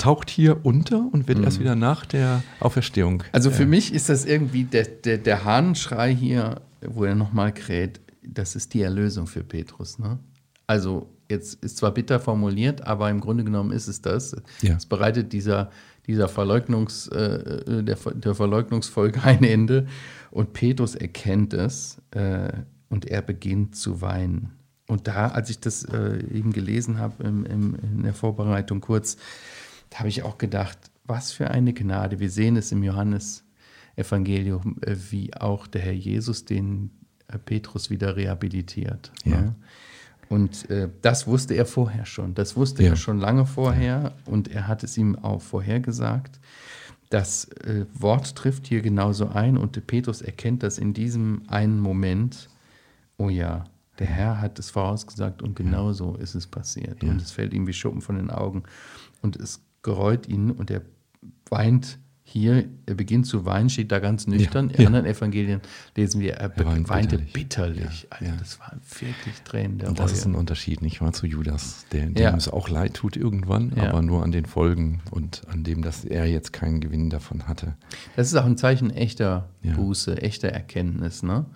Taucht 0.00 0.30
hier 0.30 0.64
unter 0.64 1.08
und 1.12 1.28
wird 1.28 1.38
Mhm. 1.38 1.44
erst 1.44 1.60
wieder 1.60 1.76
nach 1.76 2.06
der 2.06 2.42
Auferstehung. 2.58 3.22
Also 3.32 3.50
für 3.50 3.66
mich 3.66 3.92
ist 3.92 4.08
das 4.08 4.24
irgendwie 4.24 4.64
der, 4.64 4.84
der, 4.84 5.18
der 5.18 5.44
Hahnenschrei 5.44 6.14
hier, 6.14 6.62
wo 6.80 7.04
er 7.04 7.14
nochmal 7.14 7.52
kräht, 7.52 8.00
das 8.22 8.56
ist 8.56 8.72
die 8.74 8.80
Erlösung 8.82 9.26
für 9.26 9.44
Petrus. 9.44 9.98
Ne? 9.98 10.18
Also 10.66 11.08
jetzt 11.28 11.62
ist 11.62 11.76
zwar 11.76 11.92
bitter 11.92 12.18
formuliert, 12.18 12.86
aber 12.86 13.10
im 13.10 13.20
Grunde 13.20 13.44
genommen 13.44 13.72
ist 13.72 13.88
es 13.88 14.00
das. 14.00 14.34
Ja. 14.62 14.76
Es 14.76 14.86
bereitet 14.86 15.32
dieser, 15.32 15.70
dieser 16.06 16.28
Verleugnungs, 16.28 17.08
äh, 17.08 17.82
der, 17.84 17.96
der 18.14 18.34
Verleugnungsfolge 18.34 19.22
ein 19.24 19.44
Ende. 19.44 19.86
Und 20.30 20.52
Petrus 20.54 20.94
erkennt 20.94 21.52
es 21.52 22.00
äh, 22.12 22.52
und 22.88 23.04
er 23.06 23.20
beginnt 23.22 23.76
zu 23.76 24.00
weinen. 24.00 24.52
Und 24.86 25.06
da, 25.06 25.28
als 25.28 25.50
ich 25.50 25.60
das 25.60 25.84
äh, 25.84 26.18
eben 26.32 26.52
gelesen 26.52 26.98
habe 26.98 27.22
in 27.22 28.02
der 28.02 28.14
Vorbereitung 28.14 28.80
kurz, 28.80 29.16
da 29.90 29.98
habe 29.98 30.08
ich 30.08 30.22
auch 30.22 30.38
gedacht, 30.38 30.78
was 31.04 31.32
für 31.32 31.50
eine 31.50 31.72
Gnade. 31.72 32.20
Wir 32.20 32.30
sehen 32.30 32.56
es 32.56 32.72
im 32.72 32.82
Johannesevangelium, 32.82 34.76
äh, 34.82 34.96
wie 35.10 35.34
auch 35.34 35.66
der 35.66 35.82
Herr 35.82 35.92
Jesus 35.92 36.44
den 36.44 36.90
äh, 37.28 37.38
Petrus 37.38 37.90
wieder 37.90 38.16
rehabilitiert. 38.16 39.12
Ja. 39.24 39.40
Ne? 39.40 39.54
Und 40.28 40.70
äh, 40.70 40.88
das 41.02 41.26
wusste 41.26 41.54
er 41.54 41.66
vorher 41.66 42.06
schon. 42.06 42.34
Das 42.34 42.56
wusste 42.56 42.84
Ja. 42.84 42.90
er 42.90 42.96
schon 42.96 43.18
lange 43.18 43.46
vorher 43.46 44.12
und 44.26 44.46
er 44.48 44.68
hat 44.68 44.84
es 44.84 44.96
ihm 44.96 45.16
auch 45.16 45.42
vorhergesagt. 45.42 46.38
Das 47.08 47.46
äh, 47.64 47.86
Wort 47.92 48.36
trifft 48.36 48.68
hier 48.68 48.80
genauso 48.82 49.28
ein 49.30 49.58
und 49.58 49.84
Petrus 49.88 50.22
erkennt 50.22 50.62
das 50.62 50.78
in 50.78 50.94
diesem 50.94 51.42
einen 51.48 51.80
Moment. 51.80 52.48
Oh 53.18 53.28
ja, 53.28 53.64
der 53.98 54.06
Herr 54.06 54.40
hat 54.40 54.60
es 54.60 54.70
vorausgesagt 54.70 55.42
und 55.42 55.56
genau 55.56 55.92
so 55.92 56.14
ist 56.14 56.36
es 56.36 56.46
passiert. 56.46 57.02
Ja. 57.02 57.10
Und 57.10 57.20
es 57.20 57.32
fällt 57.32 57.52
ihm 57.52 57.66
wie 57.66 57.72
Schuppen 57.72 58.00
von 58.00 58.14
den 58.14 58.30
Augen 58.30 58.62
und 59.22 59.34
es 59.34 59.60
gereut 59.82 60.28
ihn 60.28 60.50
und 60.50 60.70
er 60.70 60.82
weint 61.48 61.98
hier, 62.22 62.68
er 62.86 62.94
beginnt 62.94 63.26
zu 63.26 63.44
weinen, 63.44 63.68
steht 63.70 63.90
da 63.90 63.98
ganz 63.98 64.28
nüchtern. 64.28 64.70
In 64.70 64.82
ja. 64.82 64.86
anderen 64.86 65.04
Evangelien 65.06 65.60
lesen 65.96 66.20
wir, 66.20 66.34
er, 66.34 66.56
Er 66.56 66.64
weint 66.64 66.88
weinte 66.88 67.18
bitterlich. 67.18 67.32
bitterlich. 67.32 68.06
Ja, 68.08 68.28
Also 68.28 68.38
das 68.38 68.60
waren 68.60 68.80
wirklich 69.00 69.42
Tränen 69.42 69.78
der 69.78 69.88
Und 69.88 69.98
das 69.98 70.12
ist 70.12 70.26
Reue. 70.26 70.34
ein 70.34 70.36
Unterschied, 70.36 70.80
nicht 70.80 71.00
wahr, 71.00 71.12
zu 71.12 71.26
Judas, 71.26 71.86
der, 71.90 72.06
dem 72.06 72.34
es 72.36 72.48
auch 72.48 72.68
leid 72.68 72.94
tut 72.94 73.16
irgendwann, 73.16 73.72
aber 73.76 74.00
nur 74.02 74.22
an 74.22 74.30
den 74.30 74.46
Folgen 74.46 75.00
und 75.10 75.42
an 75.48 75.64
dem, 75.64 75.82
dass 75.82 76.04
er 76.04 76.26
jetzt 76.26 76.52
keinen 76.52 76.80
Gewinn 76.80 77.10
davon 77.10 77.48
hatte. 77.48 77.74
Das 78.14 78.28
ist 78.28 78.36
auch 78.36 78.44
ein 78.46 78.56
Zeichen 78.56 78.90
echter. 78.90 79.48
Buße, 79.62 80.22
echter 80.22 80.48
Erkenntnis. 80.50 81.24
Ne? 81.24 81.46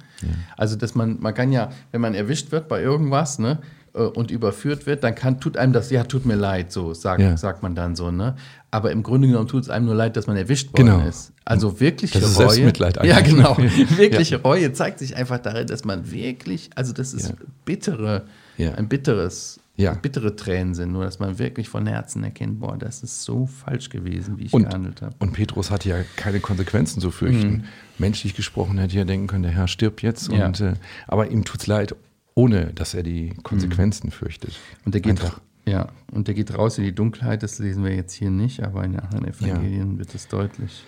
Also, 0.57 0.75
dass 0.75 0.95
man, 0.97 1.21
man 1.21 1.35
kann 1.35 1.53
ja, 1.53 1.71
wenn 1.93 2.01
man 2.01 2.15
erwischt 2.15 2.51
wird 2.53 2.69
bei 2.69 2.83
irgendwas 2.83 3.39
ne, 3.39 3.61
und 4.03 4.31
überführt 4.31 4.87
wird, 4.87 5.05
dann 5.05 5.15
kann, 5.15 5.41
tut 5.41 5.57
einem 5.57 5.73
das, 5.73 5.91
ja, 5.91 6.05
tut 6.05 6.27
mir 6.27 6.35
leid, 6.35 6.73
so 6.73 6.95
sagt, 6.95 7.21
Ja. 7.23 7.37
sagt 7.37 7.63
man 7.63 7.75
dann 7.75 7.95
so. 7.97 8.11
Ne? 8.11 8.35
Aber 8.73 8.91
im 8.91 9.03
Grunde 9.05 9.29
genommen 9.29 9.47
tut 9.49 9.63
es 9.63 9.71
einem 9.71 9.87
nur 9.87 9.95
leid, 9.95 10.17
dass 10.17 10.27
man 10.27 10.37
erwischt 10.37 10.73
worden 10.77 10.87
Genau. 10.87 11.07
ist. 11.09 11.33
Also 11.45 11.79
wirkliche 11.81 12.19
Das 12.21 12.31
ist 12.33 12.39
Reue. 12.39 12.51
Selbstmitleid 12.51 13.05
Ja, 13.05 13.21
genau. 13.21 13.57
Wirkliche 13.97 14.43
Reue 14.43 14.73
zeigt 14.73 14.99
sich 14.99 15.15
einfach 15.17 15.39
darin, 15.39 15.67
dass 15.69 15.85
man 15.85 16.11
wirklich, 16.11 16.71
also 16.75 16.93
das 16.93 17.15
ist 17.15 17.29
Ja. 17.29 17.35
bittere, 17.65 18.23
Ja. 18.57 18.73
ein 18.75 18.89
bitteres, 18.89 19.61
Ja. 19.77 19.95
bittere 19.95 20.35
Tränen 20.37 20.75
sind, 20.75 20.93
nur 20.93 21.05
dass 21.05 21.19
man 21.21 21.39
wirklich 21.39 21.69
von 21.69 21.87
Herzen 21.87 22.25
erkennt, 22.25 22.61
boah, 22.61 22.77
das 22.77 23.03
ist 23.05 23.23
so 23.23 23.47
falsch 23.47 23.91
gewesen, 23.91 24.39
wie 24.39 24.45
ich 24.47 24.53
Und, 24.53 24.65
gehandelt 24.65 25.03
habe. 25.03 25.15
und 25.21 25.33
Petrus 25.35 25.71
hatte 25.71 25.89
ja 25.89 25.97
keine 26.17 26.41
Konsequenzen 26.41 27.01
zu 27.01 27.11
fürchten. 27.13 27.65
Menschlich 27.99 28.35
gesprochen 28.35 28.79
hätte 28.79 28.99
er 28.99 29.05
denken 29.05 29.27
können, 29.29 29.43
der 29.45 29.53
Herr 29.53 29.69
stirbt 29.69 30.03
jetzt. 30.03 30.31
Mhm. 30.33 30.37
Ja. 30.39 30.47
Und, 30.47 30.61
äh, 30.61 30.73
aber 31.07 31.31
ihm 31.31 31.45
tut 31.45 31.61
es 31.61 31.67
leid, 31.69 31.95
ohne 32.35 32.67
dass 32.73 32.95
er 32.95 33.03
die 33.03 33.31
Konsequenzen 33.43 34.11
fürchtet. 34.11 34.57
Und 34.85 34.95
der 34.95 35.01
geht, 35.01 35.13
Einfach. 35.23 35.41
ja, 35.67 35.89
und 36.13 36.27
der 36.29 36.35
geht 36.35 36.57
raus 36.57 36.79
in 36.79 36.85
die 36.85 36.95
Dunkelheit, 36.95 37.43
das 37.43 37.59
lesen 37.59 37.85
wir 37.85 37.95
jetzt 37.95 38.13
hier 38.13 38.31
nicht, 38.31 38.63
aber 38.63 38.85
in 38.85 38.93
den 38.93 39.01
anderen 39.01 39.27
Evangelien 39.29 39.99
wird 39.99 40.15
es 40.15 40.29
deutlich. 40.29 40.85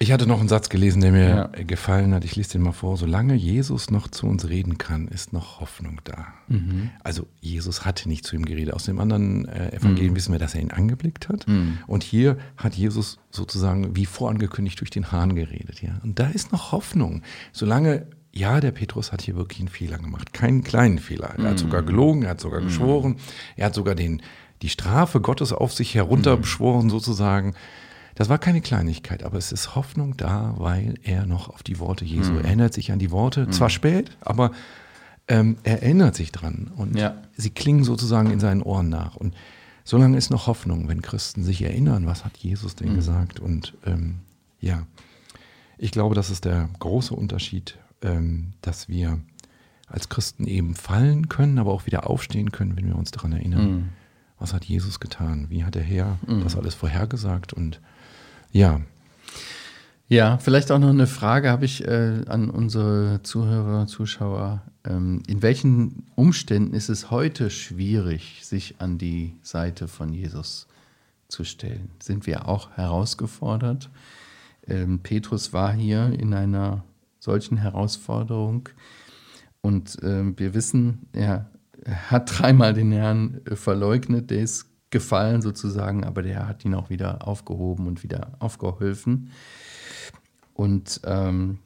Ich 0.00 0.12
hatte 0.12 0.28
noch 0.28 0.38
einen 0.38 0.48
Satz 0.48 0.68
gelesen, 0.68 1.00
der 1.00 1.10
mir 1.10 1.28
Ja. 1.28 1.46
gefallen 1.64 2.14
hat. 2.14 2.24
Ich 2.24 2.36
lese 2.36 2.52
den 2.52 2.62
mal 2.62 2.70
vor. 2.70 2.96
Solange 2.96 3.34
Jesus 3.34 3.90
noch 3.90 4.06
zu 4.06 4.28
uns 4.28 4.48
reden 4.48 4.78
kann, 4.78 5.08
ist 5.08 5.32
noch 5.32 5.58
Hoffnung 5.58 6.00
da. 6.04 6.28
Mhm. 6.46 6.90
Also 7.02 7.26
Jesus 7.40 7.84
hatte 7.84 8.08
nicht 8.08 8.24
zu 8.24 8.36
ihm 8.36 8.44
geredet. 8.44 8.74
Aus 8.74 8.84
dem 8.84 9.00
anderen 9.00 9.46
äh, 9.48 9.74
Evangelien 9.74 10.14
wissen 10.14 10.30
wir, 10.30 10.38
dass 10.38 10.54
er 10.54 10.60
ihn 10.60 10.70
angeblickt 10.70 11.28
hat. 11.28 11.48
Mhm. 11.48 11.78
Und 11.88 12.04
hier 12.04 12.38
hat 12.56 12.74
Jesus 12.76 13.18
sozusagen 13.32 13.96
wie 13.96 14.06
vorangekündigt 14.06 14.78
durch 14.78 14.90
den 14.90 15.10
Hahn 15.10 15.34
geredet. 15.34 15.82
Ja? 15.82 15.98
Und 16.04 16.20
da 16.20 16.28
ist 16.28 16.52
noch 16.52 16.70
Hoffnung. 16.70 17.22
Solange, 17.50 18.06
ja, 18.38 18.60
der 18.60 18.70
Petrus 18.72 19.12
hat 19.12 19.22
hier 19.22 19.36
wirklich 19.36 19.58
einen 19.60 19.68
Fehler 19.68 19.98
gemacht. 19.98 20.32
Keinen 20.32 20.62
kleinen 20.64 20.98
Fehler. 20.98 21.34
Er 21.38 21.50
hat 21.50 21.58
sogar 21.58 21.82
gelogen, 21.82 22.22
er 22.22 22.30
hat 22.30 22.40
sogar 22.40 22.60
geschworen. 22.60 23.16
Er 23.56 23.66
hat 23.66 23.74
sogar 23.74 23.94
den, 23.94 24.22
die 24.62 24.68
Strafe 24.68 25.20
Gottes 25.20 25.52
auf 25.52 25.72
sich 25.72 25.94
herunterbeschworen 25.94 26.88
sozusagen. 26.90 27.54
Das 28.14 28.28
war 28.28 28.38
keine 28.38 28.60
Kleinigkeit, 28.60 29.22
aber 29.22 29.38
es 29.38 29.52
ist 29.52 29.74
Hoffnung 29.76 30.16
da, 30.16 30.54
weil 30.56 30.94
er 31.04 31.26
noch 31.26 31.48
auf 31.50 31.62
die 31.62 31.78
Worte 31.78 32.04
Jesu 32.04 32.34
erinnert 32.34 32.74
sich 32.74 32.90
an 32.90 32.98
die 32.98 33.10
Worte. 33.10 33.48
Zwar 33.50 33.70
spät, 33.70 34.16
aber 34.20 34.50
ähm, 35.28 35.56
er 35.62 35.82
erinnert 35.82 36.14
sich 36.16 36.32
dran 36.32 36.70
und 36.76 36.96
Ja. 36.98 37.14
sie 37.36 37.50
klingen 37.50 37.84
sozusagen 37.84 38.30
in 38.30 38.40
seinen 38.40 38.62
Ohren 38.62 38.88
nach. 38.88 39.14
Und 39.16 39.34
solange 39.84 40.16
ist 40.16 40.30
noch 40.30 40.46
Hoffnung, 40.48 40.88
wenn 40.88 41.02
Christen 41.02 41.44
sich 41.44 41.62
erinnern, 41.62 42.06
was 42.06 42.24
hat 42.24 42.36
Jesus 42.38 42.74
denn 42.74 42.94
gesagt. 42.94 43.38
Und 43.38 43.74
ähm, 43.86 44.16
ja, 44.60 44.84
ich 45.76 45.92
glaube, 45.92 46.14
das 46.16 46.30
ist 46.30 46.44
der 46.44 46.68
große 46.80 47.14
Unterschied, 47.14 47.78
ähm, 48.02 48.52
dass 48.62 48.88
wir 48.88 49.20
als 49.86 50.08
Christen 50.08 50.46
eben 50.46 50.74
fallen 50.74 51.28
können, 51.28 51.58
aber 51.58 51.72
auch 51.72 51.86
wieder 51.86 52.08
aufstehen 52.08 52.52
können, 52.52 52.76
wenn 52.76 52.86
wir 52.86 52.96
uns 52.96 53.10
daran 53.10 53.32
erinnern. 53.32 53.90
Was 54.38 54.52
hat 54.52 54.64
Jesus 54.64 55.00
getan? 55.00 55.46
Wie 55.48 55.64
hat 55.64 55.74
der 55.74 55.82
Herr 55.82 56.18
das 56.44 56.56
alles 56.56 56.74
vorhergesagt? 56.74 57.52
Und 57.52 57.80
ja, 58.52 58.80
Ja, 60.10 60.38
vielleicht 60.38 60.70
auch 60.70 60.78
noch 60.78 60.88
eine 60.90 61.06
Frage 61.06 61.50
habe 61.50 61.64
ich 61.66 61.86
äh, 61.86 62.24
an 62.28 62.48
unsere 62.48 63.20
Zuhörer, 63.22 63.86
Zuschauer. 63.86 64.62
Ähm, 64.84 65.22
in 65.26 65.42
welchen 65.42 66.06
Umständen 66.14 66.72
ist 66.74 66.88
es 66.88 67.10
heute 67.10 67.50
schwierig, 67.50 68.40
sich 68.42 68.76
an 68.78 68.96
die 68.96 69.34
Seite 69.42 69.86
von 69.88 70.12
Jesus 70.14 70.66
zu 71.28 71.44
stellen? 71.44 71.90
Sind 72.00 72.26
wir 72.26 72.48
auch 72.48 72.70
herausgefordert? 72.70 73.90
Ähm, 74.66 75.00
Petrus 75.00 75.52
war 75.52 75.72
hier 75.74 76.12
in 76.18 76.32
einer 76.32 76.84
solchen 77.28 77.58
Herausforderung 77.58 78.70
und 79.60 79.98
ähm, 80.02 80.38
wir 80.38 80.54
wissen, 80.54 81.08
er 81.12 81.50
hat 81.86 82.38
dreimal 82.38 82.72
den 82.72 82.90
Herrn 82.90 83.42
äh, 83.44 83.54
verleugnet, 83.54 84.30
der 84.30 84.40
ist 84.40 84.64
gefallen 84.88 85.42
sozusagen, 85.42 86.04
aber 86.04 86.22
der 86.22 86.48
hat 86.48 86.64
ihn 86.64 86.74
auch 86.74 86.88
wieder 86.88 87.28
aufgehoben 87.28 87.86
und 87.86 88.02
wieder 88.02 88.32
aufgeholfen 88.38 89.30
und 90.54 91.02
ähm, 91.04 91.58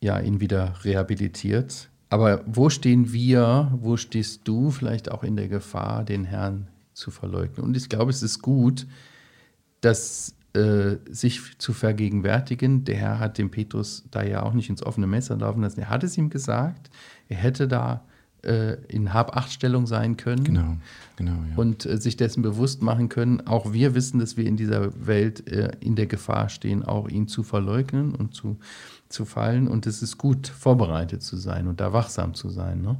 ja, 0.00 0.18
ihn 0.18 0.40
wieder 0.40 0.74
rehabilitiert. 0.82 1.90
Aber 2.10 2.42
wo 2.46 2.70
stehen 2.70 3.12
wir, 3.12 3.72
wo 3.76 3.96
stehst 3.96 4.48
du 4.48 4.72
vielleicht 4.72 5.12
auch 5.12 5.22
in 5.22 5.36
der 5.36 5.46
Gefahr, 5.46 6.04
den 6.04 6.24
Herrn 6.24 6.66
zu 6.92 7.12
verleugnen? 7.12 7.64
Und 7.64 7.76
ich 7.76 7.88
glaube, 7.88 8.10
es 8.10 8.24
ist 8.24 8.42
gut, 8.42 8.88
dass 9.80 10.34
äh, 10.54 10.96
sich 11.10 11.40
zu 11.58 11.72
vergegenwärtigen. 11.72 12.84
Der 12.84 12.96
Herr 12.96 13.18
hat 13.18 13.38
dem 13.38 13.50
Petrus 13.50 14.04
da 14.10 14.22
ja 14.22 14.42
auch 14.42 14.52
nicht 14.52 14.70
ins 14.70 14.82
offene 14.82 15.06
Messer 15.06 15.36
laufen 15.36 15.62
lassen. 15.62 15.80
Er 15.80 15.90
hat 15.90 16.04
es 16.04 16.16
ihm 16.16 16.30
gesagt, 16.30 16.90
er 17.28 17.36
hätte 17.36 17.68
da 17.68 18.04
äh, 18.44 18.74
in 18.88 19.12
Hab-Acht-Stellung 19.12 19.86
sein 19.86 20.16
können 20.16 20.44
genau, 20.44 20.76
genau. 21.16 21.32
Ja. 21.32 21.56
und 21.56 21.86
äh, 21.86 21.98
sich 21.98 22.16
dessen 22.16 22.42
bewusst 22.42 22.82
machen 22.82 23.08
können. 23.08 23.46
Auch 23.46 23.72
wir 23.72 23.94
wissen, 23.94 24.20
dass 24.20 24.36
wir 24.36 24.46
in 24.46 24.56
dieser 24.56 25.06
Welt 25.06 25.48
äh, 25.48 25.72
in 25.80 25.96
der 25.96 26.06
Gefahr 26.06 26.48
stehen, 26.48 26.84
auch 26.84 27.08
ihn 27.08 27.26
zu 27.26 27.42
verleugnen 27.42 28.14
und 28.14 28.34
zu, 28.34 28.58
zu 29.08 29.24
fallen. 29.24 29.66
Und 29.66 29.86
es 29.86 30.02
ist 30.02 30.18
gut, 30.18 30.46
vorbereitet 30.46 31.22
zu 31.22 31.36
sein 31.36 31.66
und 31.66 31.80
da 31.80 31.92
wachsam 31.92 32.34
zu 32.34 32.50
sein. 32.50 32.80
Ne? 32.80 32.96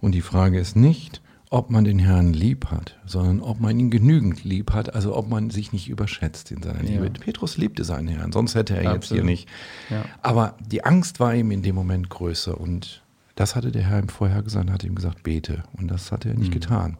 Und 0.00 0.12
die 0.12 0.20
Frage 0.20 0.58
ist 0.58 0.74
nicht, 0.74 1.21
ob 1.52 1.70
man 1.70 1.84
den 1.84 1.98
Herrn 1.98 2.32
lieb 2.32 2.66
hat, 2.70 2.98
sondern 3.04 3.40
ob 3.40 3.60
man 3.60 3.78
ihn 3.78 3.90
genügend 3.90 4.42
lieb 4.42 4.72
hat, 4.72 4.94
also 4.94 5.14
ob 5.14 5.28
man 5.28 5.50
sich 5.50 5.70
nicht 5.72 5.88
überschätzt 5.88 6.50
in 6.50 6.62
seiner 6.62 6.82
Ja. 6.82 7.02
Liebe. 7.02 7.10
Petrus 7.10 7.58
liebte 7.58 7.84
seinen 7.84 8.08
Herrn, 8.08 8.32
sonst 8.32 8.54
hätte 8.54 8.74
er 8.74 8.80
jetzt 8.82 9.08
hier 9.08 9.18
Absolut. 9.20 9.24
nicht. 9.26 9.48
Ja. 9.90 10.02
Aber 10.22 10.56
die 10.66 10.82
Angst 10.84 11.20
war 11.20 11.34
ihm 11.34 11.50
in 11.50 11.60
dem 11.62 11.74
Moment 11.74 12.08
größer 12.08 12.58
und 12.58 13.02
das 13.34 13.54
hatte 13.54 13.70
der 13.70 13.82
Herr 13.82 13.98
ihm 14.00 14.08
vorher 14.08 14.42
gesagt, 14.42 14.70
hat 14.70 14.82
ihm 14.82 14.94
gesagt, 14.94 15.22
bete. 15.24 15.62
Und 15.78 15.88
das 15.90 16.10
hat 16.10 16.24
er 16.24 16.34
nicht 16.34 16.48
Mhm. 16.48 16.52
getan. 16.54 16.96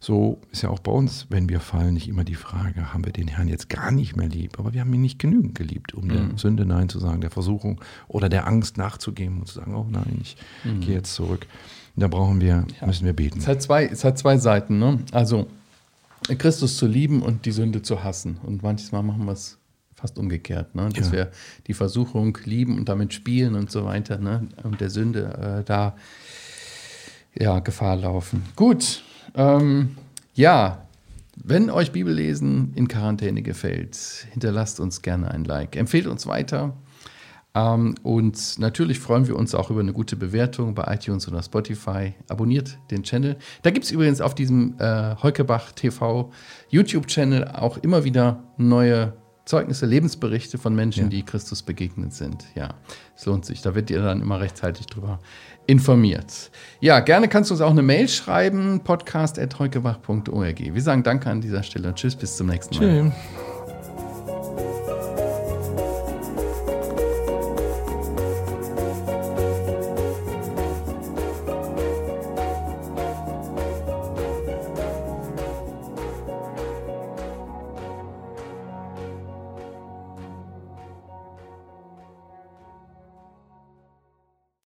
So 0.00 0.40
ist 0.52 0.62
ja 0.62 0.68
auch 0.68 0.78
bei 0.80 0.92
uns, 0.92 1.26
wenn 1.30 1.48
wir 1.48 1.58
fallen, 1.60 1.94
nicht 1.94 2.06
immer 2.08 2.22
die 2.24 2.34
Frage, 2.34 2.92
haben 2.92 3.04
wir 3.04 3.12
den 3.12 3.28
Herrn 3.28 3.48
jetzt 3.48 3.68
gar 3.68 3.90
nicht 3.90 4.14
mehr 4.16 4.28
lieb, 4.28 4.58
aber 4.58 4.74
wir 4.74 4.80
haben 4.82 4.92
ihn 4.92 5.00
nicht 5.00 5.18
genügend 5.18 5.54
geliebt, 5.54 5.94
um 5.94 6.08
der 6.08 6.22
Mhm. 6.22 6.38
Sünde 6.38 6.66
Nein 6.66 6.88
zu 6.88 6.98
sagen, 6.98 7.20
der 7.20 7.30
Versuchung 7.30 7.80
oder 8.08 8.28
der 8.28 8.46
Angst 8.46 8.76
nachzugeben 8.76 9.38
und 9.40 9.46
zu 9.48 9.54
sagen, 9.54 9.74
oh 9.74 9.86
nein, 9.88 10.18
ich 10.20 10.36
Mhm. 10.64 10.80
gehe 10.80 10.94
jetzt 10.94 11.14
zurück. 11.14 11.46
Da 11.96 12.08
brauchen 12.08 12.40
wir, 12.40 12.66
müssen 12.84 13.06
wir 13.06 13.14
beten. 13.14 13.38
Es 13.38 13.46
hat 13.48 13.62
zwei, 13.62 13.86
es 13.86 14.04
hat 14.04 14.18
zwei 14.18 14.36
Seiten. 14.36 14.78
Ne? 14.78 14.98
Also 15.12 15.46
Christus 16.38 16.76
zu 16.76 16.86
lieben 16.86 17.22
und 17.22 17.46
die 17.46 17.52
Sünde 17.52 17.82
zu 17.82 18.04
hassen. 18.04 18.38
Und 18.42 18.62
manchmal 18.62 19.02
machen 19.02 19.24
wir 19.24 19.32
es 19.32 19.58
fast 19.94 20.18
umgekehrt, 20.18 20.74
ne? 20.74 20.90
dass 20.90 21.06
Ja. 21.06 21.12
wir 21.12 21.30
die 21.66 21.74
Versuchung 21.74 22.36
lieben 22.44 22.76
und 22.76 22.88
damit 22.88 23.14
spielen 23.14 23.54
und 23.54 23.70
so 23.70 23.86
weiter 23.86 24.18
ne? 24.18 24.46
und 24.62 24.80
der 24.80 24.90
Sünde 24.90 25.60
äh, 25.60 25.64
da 25.64 25.96
ja, 27.38 27.58
Gefahr 27.60 27.96
laufen. 27.96 28.42
Gut, 28.56 29.02
ähm, 29.34 29.96
ja, 30.34 30.82
wenn 31.36 31.70
euch 31.70 31.92
Bibellesen 31.92 32.72
in 32.74 32.88
Quarantäne 32.88 33.42
gefällt, 33.42 33.96
hinterlasst 34.32 34.80
uns 34.80 35.02
gerne 35.02 35.30
ein 35.30 35.44
Like. 35.44 35.76
Empfehlt 35.76 36.06
uns 36.06 36.26
weiter. 36.26 36.74
Ähm, 37.56 37.94
und 38.02 38.58
natürlich 38.58 38.98
freuen 39.00 39.26
wir 39.26 39.36
uns 39.36 39.54
auch 39.54 39.70
über 39.70 39.80
eine 39.80 39.94
gute 39.94 40.14
Bewertung 40.16 40.74
bei 40.74 40.94
iTunes 40.94 41.26
oder 41.26 41.42
Spotify. 41.42 42.12
Abonniert 42.28 42.76
den 42.90 43.02
Channel. 43.02 43.36
Da 43.62 43.70
gibt 43.70 43.86
es 43.86 43.90
übrigens 43.90 44.20
auf 44.20 44.34
diesem 44.34 44.74
äh, 44.78 45.14
Heukebach 45.22 45.72
TV 45.72 46.30
YouTube-Channel 46.68 47.48
auch 47.48 47.78
immer 47.78 48.04
wieder 48.04 48.42
neue 48.58 49.14
Zeugnisse, 49.46 49.86
Lebensberichte 49.86 50.58
von 50.58 50.74
Menschen, 50.74 51.04
Ja. 51.04 51.08
die 51.08 51.22
Christus 51.22 51.62
begegnet 51.62 52.12
sind. 52.12 52.44
Ja, 52.56 52.74
es 53.16 53.24
lohnt 53.26 53.44
sich. 53.46 53.62
Da 53.62 53.74
wird 53.76 53.90
ihr 53.90 54.02
dann 54.02 54.20
immer 54.20 54.40
rechtzeitig 54.40 54.86
drüber 54.86 55.20
informiert. 55.68 56.50
Ja, 56.80 56.98
gerne 57.00 57.28
kannst 57.28 57.50
du 57.50 57.54
uns 57.54 57.60
auch 57.62 57.70
eine 57.70 57.82
Mail 57.82 58.08
schreiben, 58.08 58.80
podcast.heukebach.org. 58.84 60.58
Wir 60.74 60.82
sagen 60.82 61.04
Danke 61.04 61.30
an 61.30 61.40
dieser 61.40 61.62
Stelle 61.62 61.88
und 61.88 61.94
tschüss, 61.96 62.16
bis 62.16 62.36
zum 62.36 62.48
nächsten 62.48 62.74
Mal. 62.76 63.10
Tschüss. 63.12 63.55